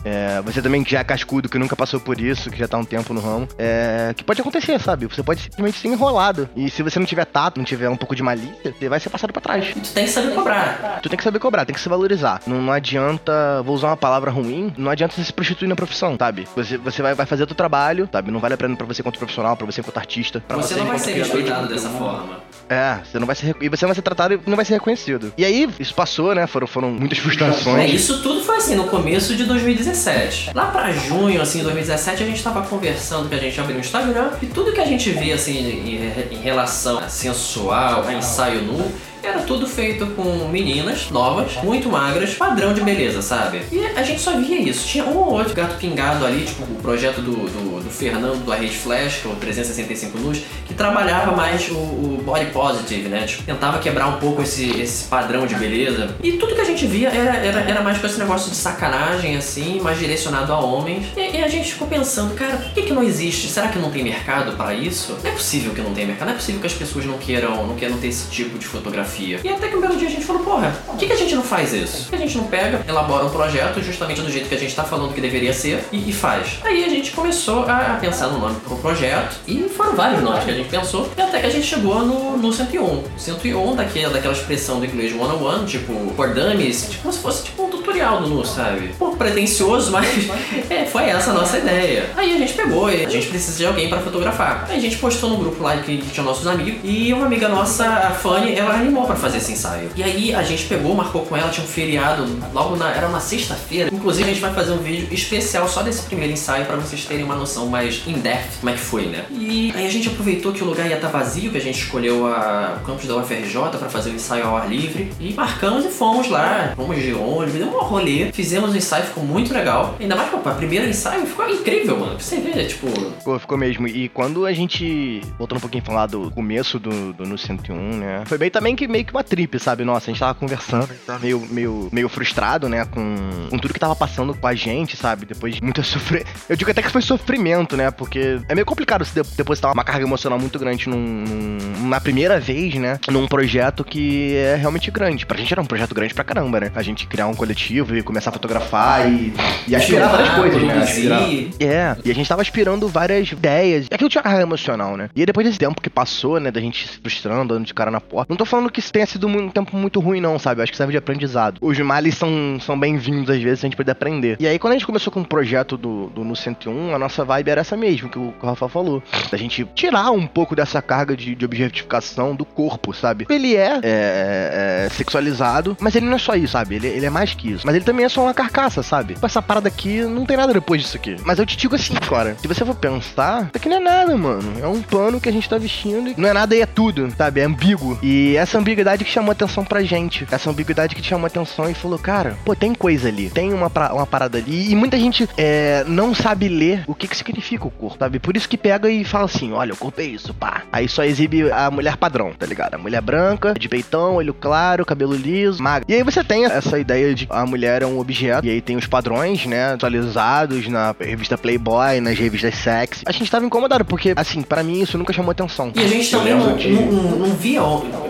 É, 0.05 0.41
você 0.43 0.63
também 0.63 0.83
que 0.83 0.91
já 0.91 1.01
é 1.01 1.05
cascudo, 1.05 1.49
que 1.49 1.59
nunca 1.59 1.77
passou 1.77 2.01
por 2.01 2.21
isso, 2.21 2.51
que 2.51 2.59
já 2.59 2.69
tá 2.69 2.79
um 2.79 2.85
tempo 2.85 3.13
no 3.13 3.21
ramo, 3.21 3.49
é, 3.59 4.13
que 4.17 4.25
pode 4.25 4.41
acontecer, 4.41 4.79
sabe? 4.81 5.07
Você 5.07 5.23
pode 5.23 5.43
simplesmente 5.43 5.79
ser 5.79 5.89
enrolado. 5.89 6.49
E 6.57 6.71
se 6.71 6.83
você 6.83 6.99
não 6.99 7.07
tiver 7.07 7.25
tato, 7.25 7.59
não 7.59 7.65
tiver 7.65 7.89
um 7.89 7.97
pouco 7.97 8.15
de 8.15 8.23
malícia, 8.23 8.75
você 8.79 8.89
vai 8.89 9.01
ser 9.01 9.11
passado 9.11 9.33
para 9.33 9.43
trás. 9.43 9.71
E 9.71 9.81
tu 9.81 9.91
tem 9.93 10.05
que 10.05 10.11
saber 10.11 10.35
cobrar. 10.35 11.01
Tu 11.03 11.09
tem 11.09 11.17
que 11.17 11.25
saber 11.25 11.39
cobrar, 11.39 11.65
tem 11.65 11.75
que 11.75 11.81
se 11.81 11.89
valorizar. 11.89 12.41
Não, 12.47 12.61
não 12.61 12.73
adianta, 12.73 13.63
vou 13.63 13.75
usar 13.75 13.89
uma 13.89 13.97
palavra 13.97 14.31
ruim, 14.31 14.73
não 14.77 14.91
adianta 14.91 15.15
você 15.15 15.25
se 15.25 15.33
prostituir 15.33 15.69
na 15.69 15.77
profissão, 15.77 16.17
sabe? 16.19 16.49
Você, 16.57 16.77
você 16.77 17.03
vai, 17.03 17.15
vai 17.15 17.27
fazer 17.27 17.43
o 17.45 17.47
teu 17.47 17.57
trabalho, 17.57 18.09
sabe? 18.11 18.31
Não 18.31 18.41
vale 18.41 18.55
a 18.55 18.57
pena 18.57 18.77
pra 18.77 18.87
você 18.87 19.03
quanto 19.03 19.19
profissional, 19.19 19.57
pra 19.57 19.67
você 19.67 19.83
quanto 19.83 19.99
artista. 19.99 20.43
Pra 20.47 20.57
você, 20.57 20.75
você 20.75 20.81
não 20.81 20.87
vai 20.87 20.99
ser 20.99 21.13
respeitado 21.13 21.69
dessa 21.69 21.89
forma. 21.91 22.41
É, 22.71 23.01
você 23.05 23.19
não 23.19 23.27
vai 23.27 23.35
ser 23.35 23.57
e 23.61 23.69
você 23.69 23.85
não 23.85 23.89
vai 23.89 23.97
ser 23.97 24.03
tratado 24.03 24.35
e 24.35 24.41
não 24.49 24.55
vai 24.55 24.65
ser 24.65 24.75
reconhecido. 24.75 25.33
E 25.37 25.45
aí, 25.45 25.69
isso 25.81 25.93
passou, 25.93 26.33
né? 26.37 26.47
Foram, 26.47 26.69
foram 26.69 26.89
muitas 26.93 27.19
frustrações. 27.19 27.91
É, 27.91 27.93
isso 27.93 28.23
tudo 28.23 28.45
foi 28.45 28.59
assim, 28.59 28.77
no 28.77 28.85
começo 28.85 29.35
de 29.35 29.43
2017. 29.45 30.53
Lá 30.55 30.67
pra 30.67 30.93
junho, 30.93 31.43
assim, 31.43 31.65
2017, 31.65 32.23
a 32.23 32.27
gente 32.27 32.41
tava 32.41 32.63
conversando 32.63 33.29
que 33.29 33.35
a 33.35 33.39
gente 33.39 33.61
abriu 33.61 33.77
o 33.77 33.81
Instagram 33.81 34.31
e 34.41 34.47
tudo 34.47 34.73
que 34.73 34.81
a 34.81 34.85
gente 34.87 35.11
via, 35.11 35.35
assim, 35.35 35.59
em, 35.59 36.35
em 36.37 36.41
relação 36.43 37.01
a 37.01 37.09
sensual, 37.09 38.05
a 38.07 38.15
ensaio 38.15 38.63
nu, 38.63 38.93
era 39.23 39.41
tudo 39.41 39.67
feito 39.67 40.07
com 40.09 40.49
meninas 40.49 41.11
novas, 41.11 41.57
muito 41.63 41.89
magras, 41.89 42.35
padrão 42.35 42.73
de 42.73 42.81
beleza, 42.81 43.23
sabe? 43.23 43.63
E 43.71 43.85
a 43.85 44.03
gente 44.03 44.21
só 44.21 44.37
via 44.37 44.59
isso. 44.61 44.87
Tinha 44.87 45.05
um 45.05 45.17
ou 45.17 45.33
outro 45.33 45.55
gato 45.55 45.77
pingado 45.77 46.25
ali, 46.25 46.45
tipo 46.45 46.63
o 46.63 46.77
projeto 46.77 47.21
do, 47.21 47.33
do, 47.33 47.83
do 47.83 47.91
Fernando 47.91 48.45
da 48.47 48.55
Rede 48.55 48.77
Flash, 48.77 49.21
que 49.23 49.29
é 49.29 49.31
o 49.31 49.37
365 49.37 50.19
Luz, 50.19 50.43
que 50.67 50.75
trabalhava 50.75 51.33
mais 51.33 51.69
o, 51.69 51.75
o, 51.75 52.23
body 52.25 52.47
positive, 52.47 53.09
né? 53.09 53.25
Tipo, 53.27 53.43
tentava 53.43 53.79
quebrar 53.79 54.09
um 54.09 54.19
pouco 54.19 54.43
esse, 54.43 54.81
esse 54.81 55.05
padrão 55.05 55.47
de 55.47 55.55
beleza. 55.55 56.15
E 56.23 56.33
tudo 56.33 56.55
que 56.55 56.61
a 56.61 56.65
gente 56.65 56.87
via 56.87 57.09
era, 57.09 57.37
era, 57.37 57.61
era 57.61 57.83
mais 57.83 57.99
com 57.99 58.07
esse 58.07 58.19
negócio 58.19 58.51
de 58.51 58.57
sacanagem, 58.57 59.37
assim, 59.37 59.81
mais 59.81 59.99
direcionado 59.99 60.53
a 60.53 60.61
homens. 60.61 61.07
E, 61.17 61.39
e 61.39 61.43
a 61.43 61.49
gente 61.49 61.73
ficou 61.73 61.89
pensando, 61.89 62.35
cara, 62.35 62.57
por 62.57 62.73
que, 62.73 62.83
que 62.83 62.93
não 62.93 63.03
existe? 63.03 63.49
Será 63.49 63.69
que 63.69 63.79
não 63.79 63.91
tem 63.91 64.05
mercado 64.05 64.57
para 64.57 64.75
isso? 64.75 65.17
Não 65.23 65.31
é 65.31 65.35
possível 65.35 65.73
que 65.73 65.81
não 65.81 65.93
tenha 65.93 66.07
mercado, 66.07 66.29
não 66.29 66.35
é 66.35 66.37
possível 66.37 66.61
que 66.61 66.67
as 66.67 66.75
pessoas 66.75 67.05
não 67.05 67.19
queiram, 67.19 67.67
não 67.67 67.75
queiram 67.75 67.99
ter 67.99 68.09
esse 68.09 68.31
tipo 68.31 68.59
de 68.59 68.67
fotografia 68.67 69.10
fotografia. 69.11 69.41
E 69.43 69.49
até 69.49 69.69
que 69.69 69.77
um 69.77 69.81
belo 69.81 69.97
dia 69.97 70.09
a 70.09 70.11
gente 70.11 70.25
falou, 70.25 70.43
porra, 70.43 70.73
por 70.87 70.97
que, 70.97 71.07
que 71.07 71.13
a 71.13 71.17
gente 71.17 71.35
não 71.35 71.43
faz 71.43 71.73
isso? 71.73 72.05
Por 72.05 72.11
que 72.11 72.17
a 72.17 72.19
gente 72.19 72.37
não 72.37 72.45
pega, 72.45 72.85
elabora 72.89 73.25
um 73.25 73.31
projeto 73.31 73.83
justamente 73.83 74.21
do 74.21 74.31
jeito 74.31 74.49
que 74.49 74.55
a 74.55 74.59
gente 74.59 74.75
tá 74.75 74.85
falando 74.85 75.13
que 75.13 75.21
deveria 75.21 75.53
ser 75.53 75.85
e, 75.93 76.09
e 76.09 76.13
faz? 76.13 76.59
Aí 76.65 76.85
a 76.85 76.89
gente 76.89 77.11
começou 77.13 77.65
a, 77.65 77.99
pensar 78.01 78.29
no 78.29 78.39
nome 78.39 78.57
pro 78.61 78.77
projeto 78.77 79.37
e 79.47 79.69
foram 79.69 79.95
vários 79.95 80.23
nomes 80.23 80.45
que 80.45 80.51
a 80.51 80.55
gente 80.55 80.69
pensou 80.69 81.11
e 81.17 81.21
até 81.21 81.41
que 81.41 81.47
a 81.47 81.51
gente 81.51 81.67
chegou 81.67 82.01
no, 82.01 82.37
no 82.37 82.53
101. 82.53 83.05
101 83.17 83.77
daquela, 83.77 84.15
daquela 84.15 84.35
expressão 84.35 84.79
do 84.79 84.87
inglês 84.87 85.13
one-on-one, 85.13 85.67
tipo, 85.67 85.93
for 86.17 86.33
dummies, 86.33 86.89
tipo, 86.89 87.03
como 87.03 87.13
se 87.13 87.21
fosse 87.21 87.45
tipo 87.45 87.65
um 87.65 87.71
tutorial 88.01 88.23
do 88.23 88.29
Nu, 88.29 88.45
sabe? 88.45 88.87
Um 88.87 88.95
pouco 88.95 89.17
pretencioso, 89.17 89.93
mas 89.93 90.29
é, 90.71 90.87
foi 90.87 91.05
essa 91.05 91.31
a 91.31 91.35
nossa 91.35 91.59
ideia. 91.59 92.11
Aí 92.17 92.35
a 92.35 92.39
gente 92.39 92.55
pegou 92.55 92.91
e 92.91 93.05
a 93.05 93.09
gente 93.09 93.29
precisa 93.29 93.59
de 93.59 93.67
alguém 93.67 93.89
para 93.89 94.01
fotografar. 94.01 94.67
Aí 94.69 94.77
a 94.77 94.81
gente 94.81 94.97
postou 94.97 95.31
no 95.31 95.37
grupo 95.37 95.63
lá 95.63 95.77
que 95.77 95.99
tinha 95.99 96.25
nossos 96.25 96.47
amigos 96.47 96.81
e 96.83 97.13
uma 97.13 97.27
amiga 97.27 97.49
nossa, 97.49 97.87
a 97.87 98.11
Fanny, 98.11 98.55
ela 98.55 98.75
animou 98.75 99.07
para 99.07 99.17
fazer 99.17 99.39
esse 99.39 99.53
ensaio. 99.53 99.91
E 99.95 100.03
aí 100.03 100.35
a 100.35 100.43
gente 100.43 100.65
pegou, 100.65 100.95
marcou 100.95 101.23
com 101.23 101.37
ela, 101.37 101.51
tinha 101.51 101.65
um 101.65 101.69
feriado, 101.69 102.27
logo 102.53 102.77
na. 102.77 102.91
Era 102.91 103.07
uma 103.07 103.21
sexta-feira. 103.21 103.91
Inclusive 103.93 104.25
a 104.25 104.33
gente 104.33 104.41
vai 104.41 104.53
fazer 104.53 104.73
um 104.73 104.79
vídeo 104.79 105.09
especial 105.13 105.69
só 105.69 105.83
desse 105.83 106.03
primeiro 106.03 106.33
ensaio 106.33 106.65
para 106.65 106.77
vocês 106.77 107.05
terem 107.05 107.25
uma 107.25 107.37
noção 107.37 107.67
mais 107.67 108.03
in-depth 108.07 108.61
como 108.61 108.71
é 108.71 108.73
que 108.75 108.81
foi, 108.81 109.07
né? 109.07 109.25
E 109.31 109.73
aí 109.75 109.87
a 109.87 109.91
gente 109.91 110.09
aproveitou 110.09 110.53
que 110.53 110.63
o 110.63 110.67
lugar 110.67 110.87
ia 110.87 110.97
estar 110.97 111.09
tá 111.09 111.19
vazio, 111.19 111.51
que 111.51 111.57
a 111.57 111.61
gente 111.61 111.79
escolheu 111.79 112.27
a, 112.27 112.79
o 112.81 112.87
campus 112.87 113.07
da 113.07 113.17
UFRJ 113.17 113.55
para 113.79 113.89
fazer 113.89 114.11
o 114.11 114.15
ensaio 114.15 114.47
ao 114.47 114.57
ar 114.57 114.69
livre. 114.69 115.13
E 115.21 115.33
marcamos 115.33 115.85
e 115.85 115.89
fomos 115.89 116.29
lá. 116.29 116.73
Fomos 116.77 117.01
de 117.01 117.13
ônibus, 117.13 117.55
deu 117.55 117.69
um 117.69 117.79
rolê. 117.91 118.33
Fizemos 118.33 118.73
o 118.73 118.77
ensaio, 118.77 119.05
ficou 119.05 119.25
muito 119.25 119.53
legal. 119.53 119.97
Ainda 120.01 120.17
mais, 120.17 120.31
pô, 120.31 120.39
primeiro 120.39 120.89
ensaio 120.89 121.27
ficou 121.27 121.49
incrível, 121.49 121.99
mano. 121.99 122.15
Pra 122.15 122.21
você 122.21 122.41
ver, 122.41 122.67
tipo. 122.67 122.87
Pô, 123.25 123.39
ficou 123.39 123.59
mesmo. 123.59 123.87
E 123.87 124.09
quando 124.09 124.47
a 124.47 124.53
gente. 124.53 125.21
Voltando 125.39 125.59
um 125.59 125.61
pouquinho 125.61 125.85
falar 125.85 126.07
do 126.07 126.31
começo 126.31 126.79
do, 126.79 127.13
do 127.13 127.25
No 127.25 127.37
101, 127.37 127.75
né? 127.97 128.23
Foi 128.27 128.39
bem 128.39 128.51
também 128.51 128.77
que 128.77 128.87
meio 128.87 129.05
que 129.05 129.13
uma 129.13 129.25
trip, 129.25 129.59
sabe? 129.59 129.85
Nossa, 129.85 130.11
a 130.11 130.13
gente 130.13 130.21
tava 130.21 130.35
conversando, 130.35 130.89
a 131.09 131.19
meio, 131.19 131.41
meio, 131.51 131.89
meio 131.93 132.09
frustrado, 132.09 132.69
né? 132.69 132.85
Com, 132.85 133.17
com 133.51 133.59
tudo 133.59 133.75
que 133.75 133.81
tava 133.81 133.97
passando 133.97 134.35
com 134.35 134.47
a 134.47 134.55
gente, 134.55 134.97
sabe? 134.97 135.27
Depois 135.27 135.55
de 135.55 135.63
muita 135.63 135.83
sofrer. 135.85 136.27
Eu 136.49 136.57
digo 136.57 136.71
até 136.71 136.83
que 136.83 136.91
foi 136.91 137.03
sofrimento, 137.03 137.77
né? 137.77 137.91
Porque 137.91 138.41
é 138.49 138.55
meio 138.55 138.67
complicado 138.67 139.05
se 139.05 139.15
depositar 139.37 139.73
uma 139.73 139.85
carga 139.85 140.05
emocional 140.05 140.39
muito 140.39 140.59
grande 140.59 140.89
num, 140.89 140.99
num, 140.99 141.89
na 141.89 142.01
primeira 142.01 142.39
vez, 142.39 142.75
né? 142.75 142.99
Num 143.09 143.27
projeto 143.27 143.85
que 143.85 144.37
é 144.37 144.57
realmente 144.57 144.91
grande. 144.91 145.27
Pra 145.27 145.39
gente 145.39 145.53
era 145.53 145.61
um 145.61 145.67
projeto 145.67 145.95
grande 145.95 146.15
pra 146.15 146.25
caramba, 146.25 146.61
né? 146.61 146.73
A 146.75 146.83
gente 146.83 147.07
criar 147.07 147.27
um 147.27 147.35
coletivo 147.35 147.70
e 147.71 148.03
começar 148.03 148.31
a 148.31 148.33
fotografar 148.33 149.11
e, 149.11 149.33
e 149.69 149.77
aspirar 149.77 150.11
várias 150.11 150.31
coisas, 150.31 150.63
né? 150.63 150.83
Aspirar. 150.83 151.23
É, 151.61 151.97
e 152.05 152.11
a 152.11 152.15
gente 152.15 152.29
tava 152.29 152.43
aspirando 152.43 152.89
várias 152.89 153.31
ideias. 153.31 153.87
E 153.91 153.95
aquilo 153.95 154.11
tinha 154.11 154.23
carga 154.23 154.43
emocional, 154.43 154.97
né? 154.97 155.09
E 155.15 155.21
aí, 155.21 155.27
depois 155.27 155.47
desse 155.47 155.59
tempo 155.59 155.81
que 155.81 155.91
passou, 155.91 156.41
né? 156.41 156.51
Da 156.51 156.61
gente 156.61 156.89
se 156.89 156.99
frustrando, 156.99 157.55
dando 157.55 157.65
de 157.65 157.75
cara 157.75 157.91
na 157.91 158.01
porta. 158.01 158.27
Não 158.29 158.37
tô 158.37 158.45
falando 158.45 158.71
que 158.71 158.83
tenha 158.83 159.07
sido 159.07 159.27
um 159.27 159.49
tempo 159.49 159.77
muito 159.77 160.01
ruim, 160.01 160.21
não, 160.21 160.39
sabe? 160.39 160.61
Eu 160.61 160.65
acho 160.65 160.73
que 160.73 160.79
serve 160.79 160.93
de 160.93 160.99
aprendizado. 160.99 161.59
Os 161.61 161.79
males 161.79 162.17
são, 162.17 162.59
são 162.61 162.79
bem-vindos 162.79 163.31
às 163.31 163.43
vezes, 163.43 163.65
a 163.65 163.67
gente 163.67 163.77
pode 163.77 163.91
aprender. 163.91 164.37
E 164.41 164.47
aí, 164.47 164.59
quando 164.59 164.73
a 164.73 164.77
gente 164.77 164.87
começou 164.87 165.13
com 165.13 165.21
o 165.21 165.25
projeto 165.25 165.77
do, 165.77 166.09
do 166.09 166.25
No 166.25 166.35
101, 166.35 166.95
a 166.95 166.99
nossa 166.99 167.25
vibe 167.25 167.51
era 167.51 167.61
essa 167.61 167.77
mesmo, 167.77 168.09
que 168.09 168.19
o, 168.19 168.33
que 168.33 168.45
o 168.45 168.49
Rafa 168.49 168.69
falou. 168.69 169.03
Da 169.31 169.37
gente 169.37 169.65
tirar 169.75 170.11
um 170.11 170.27
pouco 170.27 170.57
dessa 170.57 170.83
carga 170.83 171.17
de, 171.17 171.35
de 171.35 171.45
objetificação 171.45 172.35
do 172.35 172.45
corpo, 172.45 172.93
sabe? 172.93 173.27
Ele 173.29 173.57
é, 173.57 173.81
é, 173.83 174.87
é, 174.87 174.89
sexualizado, 174.91 175.77
mas 175.81 175.95
ele 175.95 176.07
não 176.07 176.17
é 176.17 176.19
só 176.19 176.35
isso, 176.35 176.53
sabe? 176.53 176.77
Ele, 176.77 176.87
ele 176.87 177.07
é 177.07 177.11
mais 177.11 177.35
que 177.35 177.51
isso. 177.53 177.60
Mas 177.65 177.75
ele 177.75 177.85
também 177.85 178.05
é 178.05 178.09
só 178.09 178.23
uma 178.23 178.35
carcaça, 178.35 178.83
sabe? 178.83 179.15
Com 179.15 179.27
essa 179.27 179.43
parada 179.43 179.69
aqui, 179.69 180.03
não 180.03 180.25
tem 180.25 180.37
nada 180.37 180.53
depois 180.53 180.83
disso 180.83 180.97
aqui. 180.97 181.17
Mas 181.25 181.39
eu 181.39 181.47
te 181.47 181.57
digo 181.57 181.75
assim, 181.75 181.95
cara, 181.95 182.37
se 182.41 182.49
você 182.49 182.65
for 182.65 182.75
pensar, 182.75 183.43
isso 183.43 183.57
aqui 183.57 183.69
não 183.69 183.77
é 183.77 183.81
nada, 183.81 184.17
mano. 184.17 184.53
É 184.61 184.67
um 184.67 184.83
pano 184.83 185.21
que 185.21 185.29
a 185.29 185.33
gente 185.33 185.49
tá 185.49 185.59
vestindo. 185.59 186.15
Não 186.17 186.29
é 186.29 186.33
nada 186.33 186.55
e 186.55 186.61
é 186.61 186.67
tudo, 186.67 187.11
sabe? 187.17 187.41
É 187.41 187.45
ambíguo. 187.45 187.99
E 188.03 188.37
essa 188.37 188.59
ambiguidade 188.59 189.05
que 189.05 189.11
chamou 189.11 189.33
atenção 189.33 189.65
pra 189.65 189.83
gente. 189.83 190.27
Essa 190.31 190.51
ambiguidade 190.51 190.95
que 190.95 191.03
chamou 191.03 191.27
atenção 191.27 191.69
e 191.71 191.75
falou, 191.75 191.99
cara, 191.99 192.37
pô, 192.45 192.55
tem 192.55 192.75
coisa 192.75 193.09
ali. 193.09 193.31
Tem 193.31 193.53
uma, 193.53 193.71
uma 193.93 194.07
parada 194.07 194.39
ali. 194.39 194.71
E 194.71 194.75
muita 194.75 194.99
gente 194.99 195.29
é, 195.37 195.85
não 195.87 196.15
sabe 196.15 196.49
ler 196.49 196.85
o 196.87 196.95
que 196.95 197.09
que 197.09 197.17
significa 197.17 197.67
o 197.67 197.71
corpo, 197.71 197.99
sabe? 197.99 198.19
Por 198.19 198.37
isso 198.37 198.49
que 198.49 198.57
pega 198.57 198.91
e 198.91 199.05
fala 199.05 199.25
assim, 199.25 199.53
olha, 199.53 199.73
o 199.73 199.77
corpo 199.77 200.01
é 200.01 200.05
isso, 200.05 200.35
pá. 200.35 200.63
Aí 200.73 200.89
só 200.89 201.05
exibe 201.05 201.51
a 201.51 201.71
mulher 201.71 201.97
padrão, 201.97 202.33
tá 202.33 202.47
ligado? 202.47 202.75
A 202.75 202.79
mulher 202.79 203.01
branca, 203.01 203.55
de 203.59 203.69
peitão, 203.69 204.17
olho 204.17 204.35
claro, 204.35 204.85
cabelo 204.85 205.15
liso, 205.15 205.63
magra. 205.63 205.85
E 205.89 205.95
aí 205.95 206.03
você 206.03 206.23
tem 206.23 206.45
essa 206.45 206.79
ideia 206.79 207.15
de 207.15 207.27
a 207.31 207.47
mulher 207.51 207.83
é 207.83 207.87
um 207.87 207.99
objeto. 207.99 208.47
E 208.47 208.51
aí 208.51 208.61
tem 208.61 208.77
os 208.77 208.87
padrões, 208.87 209.45
né, 209.45 209.73
atualizados 209.73 210.69
na 210.69 210.95
revista 210.99 211.37
Playboy, 211.37 212.01
nas 212.01 212.19
revistas 212.19 212.55
sexy. 212.55 213.03
A 213.07 213.13
gente 213.13 213.31
tava 213.31 213.45
incomodado, 213.45 213.85
porque, 213.85 214.15
assim, 214.17 214.43
para 214.43 214.63
mim 214.63 214.81
isso 214.81 214.97
nunca 214.97 215.13
chamou 215.13 215.33
atenção. 215.33 215.73
E 215.75 215.81
a 215.81 215.87
gente 215.87 216.11
também 216.11 216.35
não, 216.35 216.57
de... 216.57 216.71
não, 216.71 216.87
não, 216.87 217.19
não, 217.19 217.35
via 217.35 217.61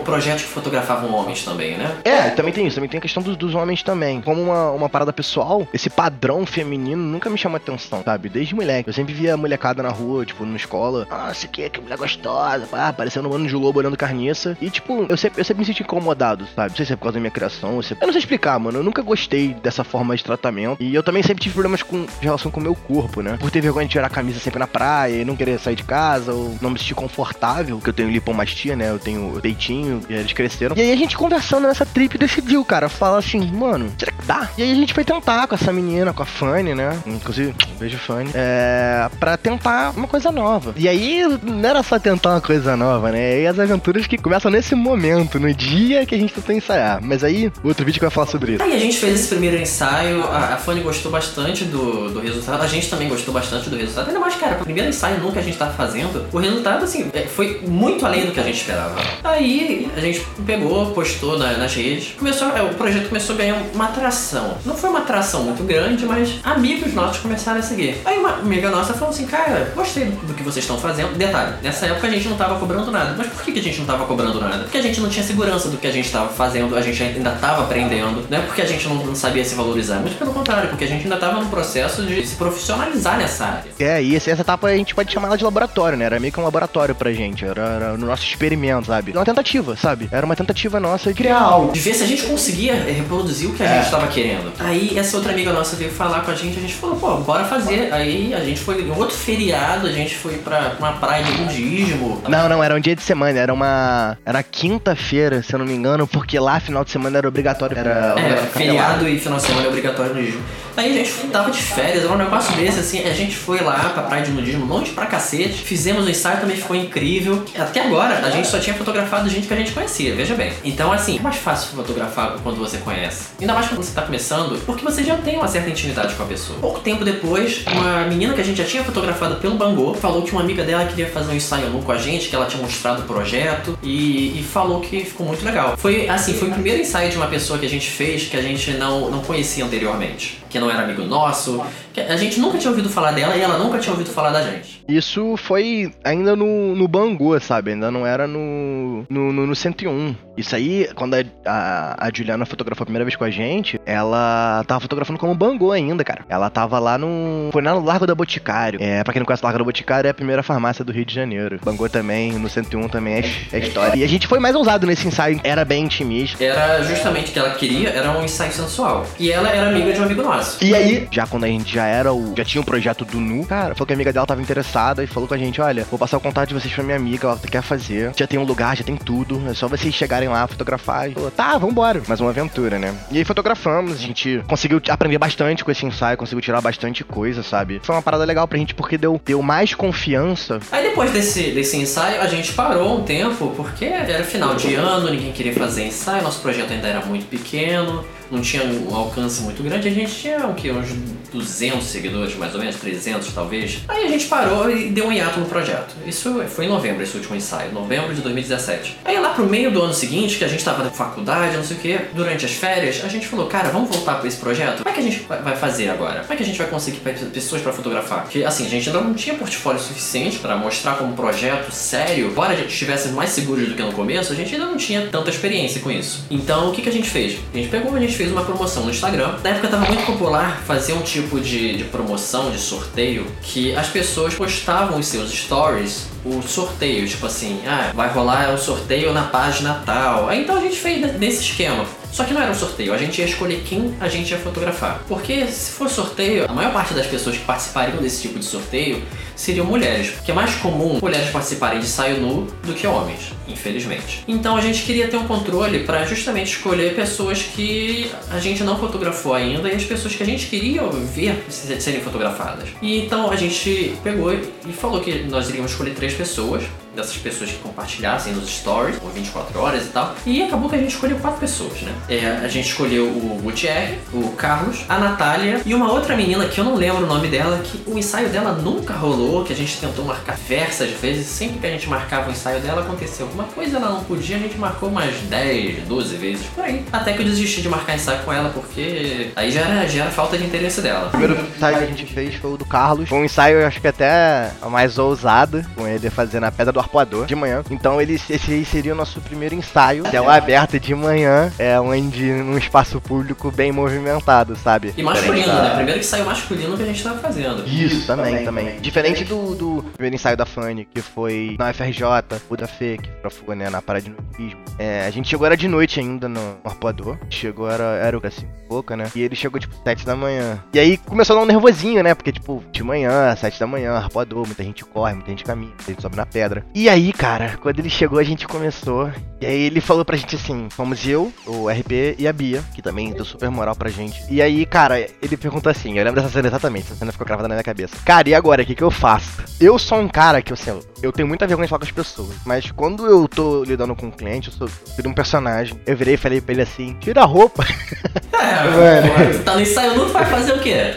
projetos 0.03 0.43
que 0.43 0.49
fotografavam 0.49 1.13
homens 1.13 1.43
também, 1.43 1.77
né? 1.77 1.97
É, 2.03 2.29
também 2.29 2.53
tem 2.53 2.67
isso. 2.67 2.75
Também 2.75 2.89
tem 2.89 2.97
a 2.97 3.01
questão 3.01 3.23
dos, 3.23 3.35
dos 3.35 3.55
homens 3.55 3.83
também. 3.83 4.21
Como 4.21 4.41
uma, 4.41 4.71
uma 4.71 4.89
parada 4.89 5.11
pessoal, 5.11 5.67
esse 5.73 5.89
padrão 5.89 6.45
feminino 6.45 7.01
nunca 7.01 7.29
me 7.29 7.37
chamou 7.37 7.57
atenção, 7.57 8.01
sabe? 8.03 8.29
Desde 8.29 8.53
moleque. 8.53 8.89
Eu 8.89 8.93
sempre 8.93 9.13
via 9.13 9.35
molecada 9.35 9.81
na 9.81 9.89
rua, 9.89 10.25
tipo, 10.25 10.45
na 10.45 10.55
escola. 10.55 11.07
Ah, 11.09 11.31
isso 11.31 11.45
aqui, 11.45 11.69
que 11.69 11.81
mulher 11.81 11.97
gostosa, 11.97 12.65
pá, 12.65 12.93
parecendo 12.93 13.27
um 13.27 13.31
mano 13.31 13.47
de 13.47 13.55
lobo 13.55 13.79
olhando 13.79 13.97
carniça. 13.97 14.57
E, 14.61 14.69
tipo, 14.69 15.05
eu 15.09 15.17
sempre, 15.17 15.41
eu 15.41 15.45
sempre 15.45 15.61
me 15.61 15.65
senti 15.65 15.83
incomodado, 15.83 16.47
sabe? 16.55 16.69
Não 16.69 16.77
sei 16.77 16.85
se 16.85 16.93
é 16.93 16.95
por 16.95 17.03
causa 17.03 17.13
da 17.15 17.19
minha 17.19 17.31
criação. 17.31 17.75
Eu, 17.75 17.81
sempre... 17.81 18.03
eu 18.03 18.07
não 18.07 18.13
sei 18.13 18.19
explicar, 18.19 18.59
mano. 18.59 18.79
Eu 18.79 18.83
nunca 18.83 19.01
gostei 19.01 19.30
dessa 19.61 19.83
forma 19.83 20.15
de 20.15 20.23
tratamento. 20.23 20.81
E 20.81 20.93
eu 20.93 21.03
também 21.03 21.23
sempre 21.23 21.43
tive 21.43 21.53
problemas 21.53 21.81
com 21.81 22.05
relação 22.19 22.51
com 22.51 22.59
o 22.59 22.63
meu 22.63 22.75
corpo, 22.75 23.21
né? 23.21 23.37
Por 23.39 23.51
ter 23.51 23.61
vergonha 23.61 23.85
de 23.85 23.91
tirar 23.91 24.07
a 24.07 24.09
camisa 24.09 24.39
sempre 24.39 24.59
na 24.59 24.67
praia 24.67 25.21
e 25.21 25.25
não 25.25 25.35
querer 25.35 25.59
sair 25.59 25.75
de 25.75 25.83
casa, 25.83 26.33
ou 26.33 26.57
não 26.61 26.69
me 26.69 26.79
sentir 26.79 26.95
confortável, 26.95 27.77
porque 27.77 27.89
eu 27.89 27.93
tenho 27.93 28.09
lipomastia, 28.09 28.75
né? 28.75 28.89
Eu 28.89 28.99
tenho 28.99 29.39
peitinho, 29.41 30.01
e 30.09 30.13
eles 30.13 30.33
cresceram. 30.33 30.75
E 30.75 30.81
aí 30.81 30.91
a 30.91 30.95
gente 30.95 31.17
conversando 31.17 31.67
nessa 31.67 31.85
trip 31.85 32.17
decidiu, 32.17 32.63
cara, 32.63 32.89
fala 32.89 33.17
assim, 33.19 33.39
mano, 33.51 33.91
será 33.97 34.11
que 34.11 34.21
Tá. 34.25 34.49
E 34.57 34.63
aí 34.63 34.71
a 34.71 34.75
gente 34.75 34.93
foi 34.93 35.03
tentar 35.03 35.47
com 35.47 35.55
essa 35.55 35.73
menina, 35.73 36.13
com 36.13 36.23
a 36.23 36.25
Fanny, 36.25 36.75
né? 36.75 36.97
Inclusive, 37.05 37.53
um 37.75 37.79
beijo 37.79 37.97
Fanny. 37.97 38.29
É. 38.33 39.09
Pra 39.19 39.37
tentar 39.37 39.93
uma 39.95 40.07
coisa 40.07 40.31
nova. 40.31 40.73
E 40.77 40.87
aí 40.87 41.23
não 41.43 41.67
era 41.67 41.83
só 41.83 41.99
tentar 41.99 42.31
uma 42.31 42.41
coisa 42.41 42.75
nova, 42.77 43.11
né? 43.11 43.41
E 43.41 43.47
as 43.47 43.59
aventuras 43.59 44.07
que 44.07 44.17
começam 44.17 44.51
nesse 44.51 44.75
momento, 44.75 45.39
no 45.39 45.53
dia 45.53 46.05
que 46.05 46.15
a 46.15 46.17
gente 46.17 46.33
tentou 46.33 46.55
ensaiar. 46.55 46.99
Mas 47.01 47.23
aí, 47.23 47.51
outro 47.63 47.85
vídeo 47.85 47.99
que 47.99 48.05
vai 48.05 48.11
falar 48.11 48.27
sobre 48.27 48.53
isso. 48.53 48.63
Aí 48.63 48.73
a 48.73 48.79
gente 48.79 48.97
fez 48.97 49.20
esse 49.21 49.29
primeiro 49.29 49.57
ensaio, 49.57 50.23
a, 50.23 50.55
a 50.55 50.57
Fanny 50.57 50.81
gostou 50.81 51.11
bastante 51.11 51.63
do, 51.63 52.09
do 52.09 52.19
resultado, 52.19 52.61
a 52.61 52.67
gente 52.67 52.89
também 52.89 53.07
gostou 53.07 53.33
bastante 53.33 53.69
do 53.69 53.77
resultado. 53.77 54.07
Ainda 54.07 54.19
mais, 54.19 54.35
cara, 54.35 54.57
o 54.59 54.63
primeiro 54.63 54.89
ensaio 54.89 55.19
nunca 55.19 55.39
a 55.39 55.43
gente 55.43 55.57
tava 55.57 55.73
fazendo, 55.73 56.25
o 56.31 56.37
resultado, 56.37 56.83
assim, 56.83 57.09
é, 57.13 57.21
foi 57.21 57.61
muito 57.67 58.05
além 58.05 58.25
do 58.25 58.31
que 58.31 58.39
a 58.39 58.43
gente 58.43 58.59
esperava. 58.61 58.95
Aí 59.23 59.89
a 59.95 59.99
gente 59.99 60.25
pegou, 60.45 60.87
postou 60.87 61.37
na, 61.37 61.57
nas 61.57 61.73
redes, 61.73 62.13
começou, 62.17 62.49
é, 62.49 62.63
o 62.63 62.73
projeto 62.73 63.07
começou 63.07 63.35
a 63.35 63.37
ganhar 63.37 63.55
uma 63.73 63.85
atração. 63.85 64.57
Não 64.65 64.75
foi 64.75 64.89
uma 64.89 64.99
atração 64.99 65.43
muito 65.43 65.63
grande, 65.63 66.05
mas 66.05 66.39
amigos 66.43 66.93
nossos 66.93 67.21
começaram 67.21 67.59
a 67.59 67.63
seguir. 67.63 68.01
Aí 68.03 68.17
uma 68.17 68.39
amiga 68.39 68.69
nossa 68.69 68.93
falou 68.93 69.09
assim, 69.09 69.27
cara, 69.27 69.71
gostei 69.75 70.05
do, 70.05 70.33
que 70.33 70.43
vocês 70.43 70.63
estão 70.63 70.79
fazendo. 70.79 71.15
Detalhe, 71.15 71.55
nessa 71.61 71.85
época 71.85 72.07
a 72.07 72.09
gente 72.09 72.27
não 72.27 72.37
tava 72.37 72.59
cobrando 72.59 72.91
nada. 72.91 73.13
Mas 73.17 73.27
por 73.27 73.43
que, 73.43 73.59
a 73.59 73.63
gente 73.63 73.79
não 73.79 73.85
tava 73.85 74.05
cobrando 74.05 74.39
nada? 74.39 74.63
Porque 74.63 74.77
a 74.77 74.81
gente 74.81 74.99
não 74.99 75.09
tinha 75.09 75.23
segurança 75.23 75.69
do 75.69 75.77
que 75.77 75.85
a 75.85 75.91
gente 75.91 76.11
tava 76.11 76.29
fazendo, 76.29 76.75
a 76.75 76.81
gente 76.81 77.01
ainda 77.03 77.31
tava 77.31 77.63
aprendendo. 77.63 78.25
Não 78.29 78.37
é 78.37 78.41
porque 78.41 78.61
a 78.61 78.65
gente 78.65 78.87
não, 78.87 79.10
não 79.11 79.15
sabia 79.15 79.43
se 79.43 79.55
valorizar, 79.55 79.95
muito 79.99 80.17
pelo 80.17 80.33
contrário, 80.33 80.69
porque 80.69 80.83
a 80.83 80.87
gente 80.87 81.03
ainda 81.03 81.17
tava 81.17 81.39
no 81.41 81.49
processo 81.49 82.01
de 82.03 82.25
se 82.25 82.35
profissionalizar 82.35 83.17
nessa 83.17 83.45
área. 83.45 83.71
É, 83.79 84.01
e 84.01 84.15
essa 84.15 84.31
etapa 84.31 84.67
a 84.67 84.75
gente 84.75 84.95
pode 84.95 85.11
chamar 85.11 85.27
ela 85.27 85.37
de 85.37 85.43
laboratório, 85.43 85.97
né? 85.97 86.05
Era 86.05 86.19
meio 86.19 86.31
que 86.33 86.39
um 86.39 86.43
laboratório 86.43 86.95
pra 86.95 87.11
gente. 87.11 87.45
Era, 87.45 87.61
era 87.61 87.97
no 87.97 88.05
nosso 88.07 88.23
experimento, 88.23 88.87
sabe? 88.87 89.11
Uma 89.11 89.25
tentativa, 89.25 89.75
sabe? 89.75 90.07
Era 90.11 90.25
uma 90.25 90.35
tentativa 90.35 90.79
nossa 90.79 91.09
de 91.09 91.15
criar 91.15 91.39
algo. 91.39 91.71
De 91.73 91.79
ver 91.79 91.93
se 91.93 92.03
a 92.03 92.07
gente 92.07 92.23
conseguia 92.23 92.73
eh, 92.73 92.91
reproduzir 92.97 93.49
o 93.49 93.53
que 93.53 93.63
a 93.63 93.65
É. 93.65 93.81
gente 93.81 93.91
tava 93.91 94.07
querendo. 94.07 94.51
Aí 94.59 94.97
essa 94.97 95.17
outra 95.17 95.31
amiga 95.33 95.51
nossa 95.51 95.75
veio 95.75 95.91
falar 95.91 96.21
com 96.21 96.31
a 96.31 96.35
gente, 96.35 96.57
a 96.57 96.61
gente 96.61 96.73
falou, 96.73 96.95
pô, 96.95 97.17
bora 97.17 97.43
fazer. 97.45 97.91
Aí 97.93 98.33
a 98.33 98.39
gente 98.39 98.59
foi, 98.59 98.81
em 98.81 98.91
outro 98.91 99.15
feriado, 99.15 99.87
a 99.87 99.91
gente 99.91 100.15
foi 100.15 100.37
pra 100.37 100.75
uma 100.79 100.93
praia 100.93 101.23
de 101.23 101.31
nudismo. 101.41 102.21
Não, 102.27 102.47
não, 102.47 102.63
era 102.63 102.75
um 102.75 102.79
dia 102.79 102.95
de 102.95 103.01
semana, 103.01 103.37
era 103.39 103.53
uma. 103.53 104.17
Era 104.25 104.41
quinta-feira, 104.43 105.41
se 105.43 105.53
eu 105.53 105.59
não 105.59 105.65
me 105.65 105.73
engano, 105.73 106.07
porque 106.07 106.39
lá 106.39 106.59
final 106.59 106.83
de 106.83 106.91
semana 106.91 107.17
era 107.17 107.27
obrigatório. 107.27 107.77
Era. 107.77 108.15
É, 108.17 108.21
era 108.31 108.41
feriado 108.47 109.00
e 109.09 109.19
final 109.19 109.37
de 109.37 109.45
semana 109.45 109.65
é 109.65 109.69
obrigatório 109.69 110.13
nudismo. 110.13 110.41
Aí 110.75 110.91
a 110.91 111.03
gente 111.03 111.27
tava 111.27 111.51
de 111.51 111.61
férias, 111.61 112.03
era 112.03 112.13
um 112.13 112.17
negócio 112.17 112.55
desse, 112.55 112.79
assim, 112.79 113.03
a 113.03 113.13
gente 113.13 113.35
foi 113.35 113.59
lá 113.61 113.91
pra 113.93 114.03
praia 114.03 114.23
de 114.23 114.31
nudismo, 114.31 114.65
longe 114.65 114.91
pra 114.91 115.05
cacete, 115.05 115.63
fizemos 115.63 116.05
o 116.05 116.09
ensaio, 116.09 116.39
também 116.39 116.57
ficou 116.57 116.75
incrível. 116.75 117.43
Até 117.57 117.81
agora, 117.81 118.19
a 118.25 118.29
gente 118.29 118.47
só 118.47 118.59
tinha 118.59 118.75
fotografado 118.75 119.29
gente 119.29 119.47
que 119.47 119.53
a 119.53 119.57
gente 119.57 119.71
conhecia, 119.71 120.15
veja 120.15 120.35
bem. 120.35 120.53
Então, 120.63 120.91
assim, 120.91 121.17
é 121.17 121.21
mais 121.21 121.35
fácil 121.35 121.75
fotografar 121.75 122.37
quando 122.43 122.57
você 122.57 122.77
conhece. 122.77 123.29
Ainda 123.39 123.53
mais 123.53 123.67
quando 123.67 123.83
você 123.83 123.93
tá 123.93 124.01
começando, 124.01 124.63
porque 124.65 124.83
você 124.83 125.03
já 125.03 125.17
tem 125.17 125.37
uma 125.37 125.47
certa 125.47 125.69
intimidade 125.69 126.15
com 126.15 126.23
a 126.23 126.25
pessoa. 126.25 126.59
Pouco 126.59 126.79
tempo 126.79 127.03
depois, 127.03 127.63
uma 127.67 128.01
menina 128.05 128.33
que 128.33 128.41
a 128.41 128.43
gente 128.43 128.57
já 128.57 128.65
tinha 128.65 128.83
fotografado 128.83 129.35
pelo 129.35 129.55
Bangô 129.55 129.93
falou 129.93 130.23
que 130.23 130.31
uma 130.31 130.41
amiga 130.41 130.63
dela 130.63 130.85
queria 130.85 131.07
fazer 131.07 131.31
um 131.31 131.35
ensaio 131.35 131.69
nu 131.69 131.81
com 131.81 131.91
a 131.91 131.97
gente, 131.97 132.29
que 132.29 132.35
ela 132.35 132.45
tinha 132.45 132.61
mostrado 132.61 133.01
o 133.01 133.05
projeto 133.05 133.77
e, 133.83 134.39
e 134.39 134.43
falou 134.43 134.79
que 134.79 135.03
ficou 135.05 135.25
muito 135.25 135.43
legal. 135.43 135.75
Foi 135.77 136.07
assim, 136.09 136.33
foi 136.33 136.49
o 136.49 136.51
primeiro 136.51 136.81
ensaio 136.81 137.09
de 137.09 137.17
uma 137.17 137.27
pessoa 137.27 137.59
que 137.59 137.65
a 137.65 137.69
gente 137.69 137.89
fez 137.89 138.21
que 138.23 138.37
a 138.37 138.41
gente 138.41 138.71
não, 138.71 139.09
não 139.09 139.21
conhecia 139.21 139.65
anteriormente, 139.65 140.40
que 140.51 140.59
não 140.59 140.69
era 140.69 140.83
amigo 140.83 141.03
nosso, 141.03 141.63
a 141.95 142.15
gente 142.17 142.39
nunca 142.39 142.57
tinha 142.57 142.69
ouvido 142.69 142.89
falar 142.89 143.11
dela 143.11 143.35
e 143.35 143.41
ela 143.41 143.57
nunca 143.57 143.79
tinha 143.79 143.93
ouvido 143.93 144.09
falar 144.11 144.31
da 144.31 144.43
gente. 144.43 144.80
Isso 144.91 145.37
foi 145.37 145.91
ainda 146.03 146.35
no, 146.35 146.75
no 146.75 146.87
Bangu, 146.87 147.39
sabe? 147.39 147.71
Ainda 147.71 147.89
não 147.89 148.05
era 148.05 148.27
no, 148.27 149.05
no, 149.09 149.31
no, 149.31 149.47
no 149.47 149.55
101. 149.55 150.15
Isso 150.35 150.55
aí, 150.55 150.89
quando 150.95 151.13
a, 151.13 151.23
a, 151.45 152.07
a 152.07 152.11
Juliana 152.13 152.45
fotografou 152.45 152.83
a 152.83 152.85
primeira 152.85 153.05
vez 153.05 153.15
com 153.15 153.23
a 153.23 153.29
gente, 153.29 153.79
ela 153.85 154.63
tava 154.67 154.81
fotografando 154.81 155.17
como 155.17 155.33
Bangu 155.33 155.71
ainda, 155.71 156.03
cara. 156.03 156.25
Ela 156.27 156.49
tava 156.49 156.77
lá 156.79 156.97
no. 156.97 157.49
Foi 157.53 157.61
lá 157.61 157.73
no 157.73 157.83
Largo 157.83 158.05
da 158.05 158.13
Boticário. 158.13 158.79
É, 158.81 159.03
pra 159.03 159.13
quem 159.13 159.21
não 159.21 159.25
conhece 159.25 159.43
o 159.43 159.45
Largo 159.45 159.59
da 159.59 159.65
Boticário, 159.65 160.07
é 160.07 160.11
a 160.11 160.13
primeira 160.13 160.43
farmácia 160.43 160.83
do 160.83 160.91
Rio 160.91 161.05
de 161.05 161.13
Janeiro. 161.13 161.59
Bangu 161.63 161.87
também, 161.87 162.33
no 162.33 162.49
101 162.49 162.89
também 162.89 163.15
é, 163.15 163.23
é 163.53 163.59
história. 163.59 163.97
E 163.97 164.03
a 164.03 164.07
gente 164.07 164.27
foi 164.27 164.39
mais 164.39 164.55
ousado 164.55 164.85
nesse 164.85 165.07
ensaio, 165.07 165.39
era 165.43 165.63
bem 165.63 165.85
intimista. 165.85 166.43
Era 166.43 166.83
justamente 166.83 167.29
o 167.29 167.33
que 167.33 167.39
ela 167.39 167.51
queria, 167.51 167.89
era 167.89 168.11
um 168.11 168.23
ensaio 168.23 168.51
sensual. 168.51 169.05
E 169.19 169.31
ela 169.31 169.49
era 169.49 169.69
amiga 169.69 169.93
de 169.93 170.01
um 170.01 170.03
amigo 170.03 170.21
nosso. 170.21 170.63
E 170.63 170.75
aí, 170.75 171.07
já 171.11 171.25
quando 171.25 171.45
a 171.45 171.47
gente 171.47 171.73
já 171.73 171.85
era 171.85 172.11
o. 172.11 172.33
Já 172.35 172.43
tinha 172.43 172.61
o 172.61 172.65
projeto 172.65 173.05
do 173.05 173.19
Nu, 173.19 173.45
cara, 173.45 173.73
falou 173.75 173.87
que 173.87 173.93
a 173.93 173.95
amiga 173.95 174.11
dela 174.11 174.25
tava 174.25 174.41
interessada 174.41 174.80
e 175.03 175.07
falou 175.07 175.27
com 175.27 175.35
a 175.35 175.37
gente: 175.37 175.61
olha, 175.61 175.85
vou 175.89 175.99
passar 175.99 176.17
o 176.17 176.21
contato 176.21 176.49
de 176.49 176.53
vocês 176.53 176.73
pra 176.73 176.83
minha 176.83 176.97
amiga, 176.97 177.27
ela 177.27 177.39
quer 177.39 177.61
fazer. 177.61 178.11
Já 178.17 178.25
tem 178.25 178.39
um 178.39 178.43
lugar, 178.43 178.75
já 178.75 178.83
tem 178.83 178.97
tudo. 178.97 179.41
É 179.47 179.53
só 179.53 179.67
vocês 179.67 179.93
chegarem 179.93 180.27
lá, 180.27 180.47
fotografar. 180.47 181.09
E 181.09 181.13
falou, 181.13 181.31
tá, 181.31 181.57
vambora. 181.57 182.01
Mais 182.07 182.19
uma 182.19 182.29
aventura, 182.29 182.79
né? 182.79 182.95
E 183.11 183.17
aí 183.17 183.25
fotografamos, 183.25 183.93
a 183.93 183.97
gente 183.97 184.43
conseguiu 184.47 184.81
aprender 184.89 185.17
bastante 185.17 185.63
com 185.63 185.71
esse 185.71 185.85
ensaio, 185.85 186.17
conseguiu 186.17 186.41
tirar 186.41 186.61
bastante 186.61 187.03
coisa, 187.03 187.43
sabe? 187.43 187.79
Foi 187.83 187.95
uma 187.95 188.01
parada 188.01 188.25
legal 188.25 188.47
pra 188.47 188.57
gente 188.57 188.73
porque 188.73 188.97
deu, 188.97 189.21
deu 189.23 189.41
mais 189.41 189.75
confiança. 189.75 190.59
Aí 190.71 190.89
depois 190.89 191.11
desse, 191.11 191.51
desse 191.51 191.77
ensaio, 191.77 192.21
a 192.21 192.27
gente 192.27 192.53
parou 192.53 192.99
um 192.99 193.03
tempo, 193.03 193.53
porque 193.55 193.85
era 193.85 194.23
final 194.23 194.55
de 194.55 194.73
ano, 194.75 195.09
ninguém 195.09 195.31
queria 195.31 195.53
fazer 195.53 195.85
ensaio, 195.85 196.23
nosso 196.23 196.41
projeto 196.41 196.71
ainda 196.71 196.87
era 196.87 197.05
muito 197.05 197.25
pequeno, 197.27 198.03
não 198.31 198.41
tinha 198.41 198.63
um 198.63 198.95
alcance 198.95 199.41
muito 199.41 199.61
grande, 199.63 199.87
a 199.87 199.91
gente 199.91 200.13
tinha 200.13 200.47
o 200.47 200.53
quê? 200.53 200.71
Uns 200.71 200.89
200 201.31 201.83
seguidores, 201.85 202.35
mais 202.35 202.53
ou 202.53 202.59
menos, 202.59 202.75
300 202.75 203.27
talvez. 203.33 203.79
Aí 203.87 204.05
a 204.05 204.07
gente 204.07 204.25
parou 204.25 204.69
e 204.69 204.89
deu 204.89 205.07
um 205.07 205.11
hiato 205.11 205.39
no 205.39 205.45
projeto. 205.45 205.95
Isso 206.05 206.41
foi 206.49 206.65
em 206.65 206.69
novembro, 206.69 207.03
esse 207.03 207.15
último 207.15 207.35
ensaio, 207.35 207.71
novembro 207.71 208.13
de 208.13 208.21
2017. 208.21 208.97
Aí 209.05 209.19
lá 209.19 209.29
pro 209.29 209.45
meio 209.45 209.71
do 209.71 209.81
ano 209.81 209.93
seguinte, 209.93 210.37
que 210.37 210.43
a 210.43 210.47
gente 210.47 210.63
tava 210.63 210.83
na 210.83 210.89
faculdade, 210.91 211.55
não 211.57 211.63
sei 211.63 211.77
o 211.77 211.79
quê, 211.79 211.99
durante 212.13 212.45
as 212.45 212.51
férias, 212.51 213.01
a 213.03 213.07
gente 213.07 213.27
falou, 213.27 213.47
cara, 213.47 213.69
vamos 213.69 213.89
voltar 213.89 214.15
pra 214.15 214.27
esse 214.27 214.37
projeto? 214.37 214.77
Como 214.83 214.89
é 214.89 214.93
que 214.93 214.99
a 214.99 215.03
gente 215.03 215.25
vai 215.27 215.55
fazer 215.55 215.89
agora? 215.89 216.21
Como 216.21 216.33
é 216.33 216.35
que 216.35 216.43
a 216.43 216.45
gente 216.45 216.57
vai 216.57 216.67
conseguir 216.67 216.97
pe- 216.99 217.13
pessoas 217.25 217.61
pra 217.61 217.71
fotografar? 217.71 218.23
Porque 218.23 218.43
assim, 218.43 218.65
a 218.65 218.69
gente 218.69 218.89
ainda 218.89 219.01
não 219.01 219.13
tinha 219.13 219.35
portfólio 219.35 219.79
suficiente 219.81 220.39
pra 220.39 220.55
mostrar 220.57 220.95
como 220.95 221.13
projeto 221.13 221.71
sério. 221.71 222.27
Embora 222.27 222.53
a 222.53 222.55
gente 222.55 222.69
estivesse 222.73 223.09
mais 223.09 223.29
seguros 223.31 223.67
do 223.69 223.75
que 223.75 223.81
no 223.81 223.93
começo, 223.93 224.33
a 224.33 224.35
gente 224.35 224.53
ainda 224.53 224.65
não 224.67 224.77
tinha 224.77 225.07
tanta 225.11 225.29
experiência 225.29 225.81
com 225.81 225.91
isso. 225.91 226.25
Então, 226.29 226.69
o 226.69 226.73
que, 226.73 226.81
que 226.81 226.89
a 226.89 226.93
gente 226.93 227.09
fez? 227.09 227.37
A 227.53 227.57
gente 227.57 227.69
pegou, 227.69 227.95
a 227.95 227.99
gente 227.99 228.15
fez 228.21 228.31
uma 228.31 228.43
promoção 228.43 228.83
no 228.83 228.91
Instagram. 228.91 229.33
Na 229.43 229.49
época 229.49 229.67
tava 229.67 229.87
muito 229.87 230.05
popular 230.05 230.61
fazer 230.67 230.93
um 230.93 231.01
tipo 231.01 231.39
de, 231.39 231.77
de 231.77 231.83
promoção, 231.85 232.51
de 232.51 232.59
sorteio, 232.59 233.25
que 233.41 233.75
as 233.75 233.87
pessoas 233.87 234.35
postavam 234.35 234.99
os 234.99 235.07
seus 235.07 235.31
stories 235.31 236.05
o 236.23 236.39
sorteio, 236.43 237.07
tipo 237.07 237.25
assim, 237.25 237.59
ah, 237.65 237.91
vai 237.95 238.07
rolar 238.09 238.53
o 238.53 238.57
sorteio 238.59 239.11
na 239.11 239.23
página 239.23 239.81
tal. 239.83 240.31
Então 240.31 240.55
a 240.55 240.59
gente 240.61 240.75
fez 240.75 241.01
ne- 241.01 241.13
nesse 241.13 241.41
esquema. 241.41 241.83
Só 242.11 242.23
que 242.23 242.31
não 242.31 242.41
era 242.41 242.51
um 242.51 242.55
sorteio, 242.55 242.93
a 242.93 242.97
gente 242.97 243.19
ia 243.19 243.25
escolher 243.25 243.63
quem 243.67 243.95
a 243.99 244.07
gente 244.07 244.29
ia 244.29 244.37
fotografar. 244.37 245.01
Porque 245.07 245.47
se 245.47 245.71
for 245.71 245.89
sorteio, 245.89 246.45
a 246.47 246.53
maior 246.53 246.71
parte 246.73 246.93
das 246.93 247.07
pessoas 247.07 247.37
que 247.37 247.43
participariam 247.43 247.97
desse 247.97 248.21
tipo 248.21 248.37
de 248.37 248.45
sorteio 248.45 249.01
seriam 249.41 249.65
mulheres. 249.65 250.11
Porque 250.11 250.31
é 250.31 250.33
mais 250.33 250.53
comum 250.55 250.99
mulheres 251.01 251.29
participarem 251.29 251.79
de 251.79 251.87
saio 251.87 252.19
nu 252.21 252.47
do 252.63 252.73
que 252.73 252.85
homens, 252.87 253.33
infelizmente. 253.47 254.23
Então 254.27 254.55
a 254.55 254.61
gente 254.61 254.83
queria 254.83 255.07
ter 255.07 255.17
um 255.17 255.27
controle 255.27 255.79
para 255.79 256.05
justamente 256.05 256.51
escolher 256.55 256.95
pessoas 256.95 257.41
que 257.41 258.11
a 258.29 258.39
gente 258.39 258.63
não 258.63 258.77
fotografou 258.77 259.33
ainda 259.33 259.69
e 259.69 259.75
as 259.75 259.83
pessoas 259.83 260.15
que 260.15 260.23
a 260.23 260.25
gente 260.25 260.47
queria 260.47 260.83
ver 260.83 261.43
se- 261.49 261.79
serem 261.81 262.01
fotografadas. 262.01 262.69
E 262.81 262.99
então 262.99 263.31
a 263.31 263.35
gente 263.35 263.95
pegou 264.03 264.33
e 264.33 264.71
falou 264.73 264.99
que 265.01 265.23
nós 265.23 265.49
iríamos 265.49 265.71
escolher 265.71 265.93
três 265.93 266.13
pessoas 266.13 266.63
dessas 266.95 267.15
pessoas 267.15 267.49
que 267.49 267.57
compartilhassem 267.59 268.33
nos 268.33 268.49
stories 268.49 268.97
por 268.99 269.11
24 269.11 269.57
horas 269.61 269.85
e 269.85 269.89
tal. 269.89 270.13
E 270.25 270.43
acabou 270.43 270.69
que 270.69 270.75
a 270.75 270.77
gente 270.77 270.89
escolheu 270.93 271.17
quatro 271.19 271.39
pessoas, 271.39 271.81
né? 271.83 271.93
É, 272.09 272.25
a 272.43 272.49
gente 272.49 272.67
escolheu 272.67 273.05
o 273.05 273.39
Gutierre, 273.41 273.97
o 274.11 274.29
Carlos, 274.31 274.79
a 274.89 274.97
Natália 274.99 275.61
e 275.65 275.73
uma 275.73 275.89
outra 275.89 276.17
menina 276.17 276.45
que 276.49 276.59
eu 276.59 276.65
não 276.65 276.75
lembro 276.75 277.05
o 277.05 277.07
nome 277.07 277.29
dela, 277.29 277.61
que 277.63 277.81
o 277.89 277.97
ensaio 277.97 278.27
dela 278.27 278.51
nunca 278.51 278.93
rolou, 278.93 279.30
que 279.45 279.53
a 279.53 279.55
gente 279.55 279.77
tentou 279.77 280.05
marcar 280.05 280.35
diversas 280.35 280.91
vezes. 280.91 281.27
Sempre 281.27 281.59
que 281.59 281.67
a 281.67 281.71
gente 281.71 281.87
marcava 281.87 282.29
o 282.29 282.31
ensaio 282.31 282.59
dela, 282.59 282.81
aconteceu 282.81 283.25
alguma 283.25 283.45
coisa, 283.45 283.77
ela 283.77 283.89
não 283.89 284.03
podia, 284.03 284.35
a 284.35 284.39
gente 284.39 284.57
marcou 284.57 284.89
umas 284.89 285.15
10, 285.15 285.87
12 285.87 286.15
vezes 286.17 286.45
por 286.47 286.63
aí. 286.63 286.85
Até 286.91 287.13
que 287.13 287.21
eu 287.21 287.25
desisti 287.25 287.61
de 287.61 287.69
marcar 287.69 287.95
ensaio 287.95 288.19
com 288.23 288.33
ela, 288.33 288.49
porque 288.49 289.31
aí 289.35 289.51
já 289.51 289.61
era, 289.61 289.87
já 289.87 290.03
era 290.03 290.11
falta 290.11 290.37
de 290.37 290.43
interesse 290.43 290.81
dela. 290.81 291.07
O 291.07 291.09
primeiro 291.09 291.47
ensaio 291.55 291.77
que 291.77 291.83
a 291.83 291.87
gente 291.87 292.05
fez 292.05 292.35
foi 292.35 292.51
o 292.51 292.57
do 292.57 292.65
Carlos. 292.65 293.09
Foi 293.09 293.19
um 293.19 293.25
ensaio, 293.25 293.59
eu 293.59 293.67
acho 293.67 293.79
que 293.79 293.87
até 293.87 294.51
mais 294.69 294.97
ousado, 294.97 295.65
com 295.75 295.87
ele 295.87 296.09
fazendo 296.09 296.45
a 296.45 296.51
pedra 296.51 296.71
do 296.71 296.79
arpoador 296.79 297.25
de 297.25 297.35
manhã. 297.35 297.63
Então 297.69 298.01
ele, 298.01 298.13
esse 298.13 298.51
aí 298.51 298.65
seria 298.65 298.93
o 298.93 298.95
nosso 298.95 299.21
primeiro 299.21 299.55
ensaio, 299.55 300.09
céu 300.09 300.29
aberto 300.29 300.79
de 300.79 300.93
manhã, 300.93 301.51
é 301.57 301.79
onde 301.79 302.25
num 302.25 302.57
espaço 302.57 302.99
público 302.99 303.51
bem 303.51 303.71
movimentado, 303.71 304.55
sabe? 304.55 304.93
E 304.97 305.03
masculino, 305.03 305.53
né? 305.53 305.75
Primeiro 305.75 305.99
que 305.99 306.05
saiu 306.05 306.25
masculino 306.25 306.77
que 306.77 306.83
a 306.83 306.85
gente 306.85 307.03
tava 307.03 307.19
fazendo. 307.19 307.67
Isso, 307.67 308.07
também, 308.07 308.43
também. 308.43 308.79
Diferente 308.79 309.20
do, 309.23 309.55
do 309.55 309.83
primeiro 309.93 310.15
ensaio 310.15 310.37
da 310.37 310.45
Fanny, 310.45 310.85
que 310.85 311.01
foi 311.01 311.55
na 311.57 311.73
FRJ, 311.73 312.03
o 312.49 312.57
da 312.57 312.67
Fê, 312.67 312.97
que 312.97 313.09
foi 313.29 313.55
né, 313.55 313.69
na 313.69 313.81
parada 313.81 314.05
de 314.05 314.11
nudismo. 314.11 314.61
É, 314.77 315.05
a 315.05 315.11
gente 315.11 315.29
chegou 315.29 315.45
era 315.45 315.57
de 315.57 315.67
noite 315.67 315.99
ainda 315.99 316.27
no 316.27 316.57
arpoador. 316.63 317.17
Chegou, 317.29 317.69
era, 317.69 317.83
era 317.83 318.17
assim, 318.27 318.47
pouca, 318.67 318.95
né? 318.95 319.09
E 319.15 319.21
ele 319.21 319.35
chegou, 319.35 319.59
tipo, 319.59 319.75
7 319.83 320.05
da 320.05 320.15
manhã. 320.15 320.63
E 320.73 320.79
aí 320.79 320.97
começou 320.97 321.35
a 321.35 321.39
dar 321.39 321.43
um 321.43 321.47
nervosinho, 321.47 322.03
né? 322.03 322.13
Porque, 322.13 322.31
tipo, 322.31 322.63
de 322.71 322.83
manhã, 322.83 323.35
7 323.35 323.59
da 323.59 323.67
manhã, 323.67 323.93
arpoador, 323.93 324.45
muita 324.45 324.63
gente 324.63 324.85
corre, 324.85 325.13
muita 325.13 325.29
gente 325.29 325.43
caminha, 325.43 325.69
muita 325.71 325.91
gente 325.91 326.01
sobe 326.01 326.15
na 326.15 326.25
pedra. 326.25 326.65
E 326.73 326.87
aí, 326.87 327.11
cara, 327.13 327.57
quando 327.61 327.79
ele 327.79 327.89
chegou, 327.89 328.19
a 328.19 328.23
gente 328.23 328.47
começou. 328.47 329.11
E 329.41 329.45
aí 329.45 329.61
ele 329.63 329.81
falou 329.81 330.05
pra 330.05 330.15
gente 330.15 330.35
assim: 330.35 330.67
fomos 330.69 331.05
eu, 331.07 331.33
o 331.45 331.69
RP 331.69 332.15
e 332.17 332.27
a 332.27 332.33
Bia, 332.33 332.63
que 332.73 332.81
também 332.81 333.11
deu 333.11 333.25
super 333.25 333.49
moral 333.49 333.75
pra 333.75 333.89
gente. 333.89 334.23
E 334.29 334.41
aí, 334.41 334.65
cara, 334.65 334.99
ele 335.21 335.35
perguntou 335.35 335.69
assim: 335.69 335.97
eu 335.97 336.03
lembro 336.03 336.21
dessa 336.21 336.33
cena 336.33 336.47
exatamente, 336.47 336.85
essa 336.85 336.95
cena 336.95 337.11
ficou 337.11 337.25
gravada 337.25 337.47
na 337.47 337.55
minha 337.55 337.63
cabeça. 337.63 337.95
Cara, 338.05 338.29
e 338.29 338.35
agora? 338.35 338.61
O 338.63 338.65
que, 338.65 338.75
que 338.75 338.83
eu 338.83 338.91
faço? 338.91 339.10
Eu 339.59 339.77
sou 339.77 339.99
um 339.99 340.07
cara 340.07 340.41
que, 340.41 340.53
assim, 340.53 340.79
eu 341.01 341.11
tenho 341.11 341.27
muita 341.27 341.47
vergonha 341.47 341.65
de 341.65 341.69
falar 341.69 341.79
com 341.79 341.85
as 341.85 341.91
pessoas. 341.91 342.35
Mas 342.45 342.71
quando 342.71 343.05
eu 343.05 343.27
tô 343.27 343.63
lidando 343.63 343.95
com 343.95 344.07
um 344.07 344.11
cliente, 344.11 344.49
eu 344.49 344.53
sou 344.53 344.69
de 344.99 345.07
um 345.07 345.13
personagem. 345.13 345.79
Eu 345.85 345.95
virei 345.95 346.15
e 346.15 346.17
falei 346.17 346.41
pra 346.41 346.53
ele 346.53 346.61
assim: 346.61 346.95
tira 346.99 347.21
a 347.21 347.25
roupa. 347.25 347.65
É, 348.41 349.37
tá 349.45 349.53
no 349.53 349.61
ensaio 349.61 349.95
nu, 349.95 350.07
vai 350.07 350.25
fazer 350.25 350.53
o 350.53 350.59
quê? 350.59 350.95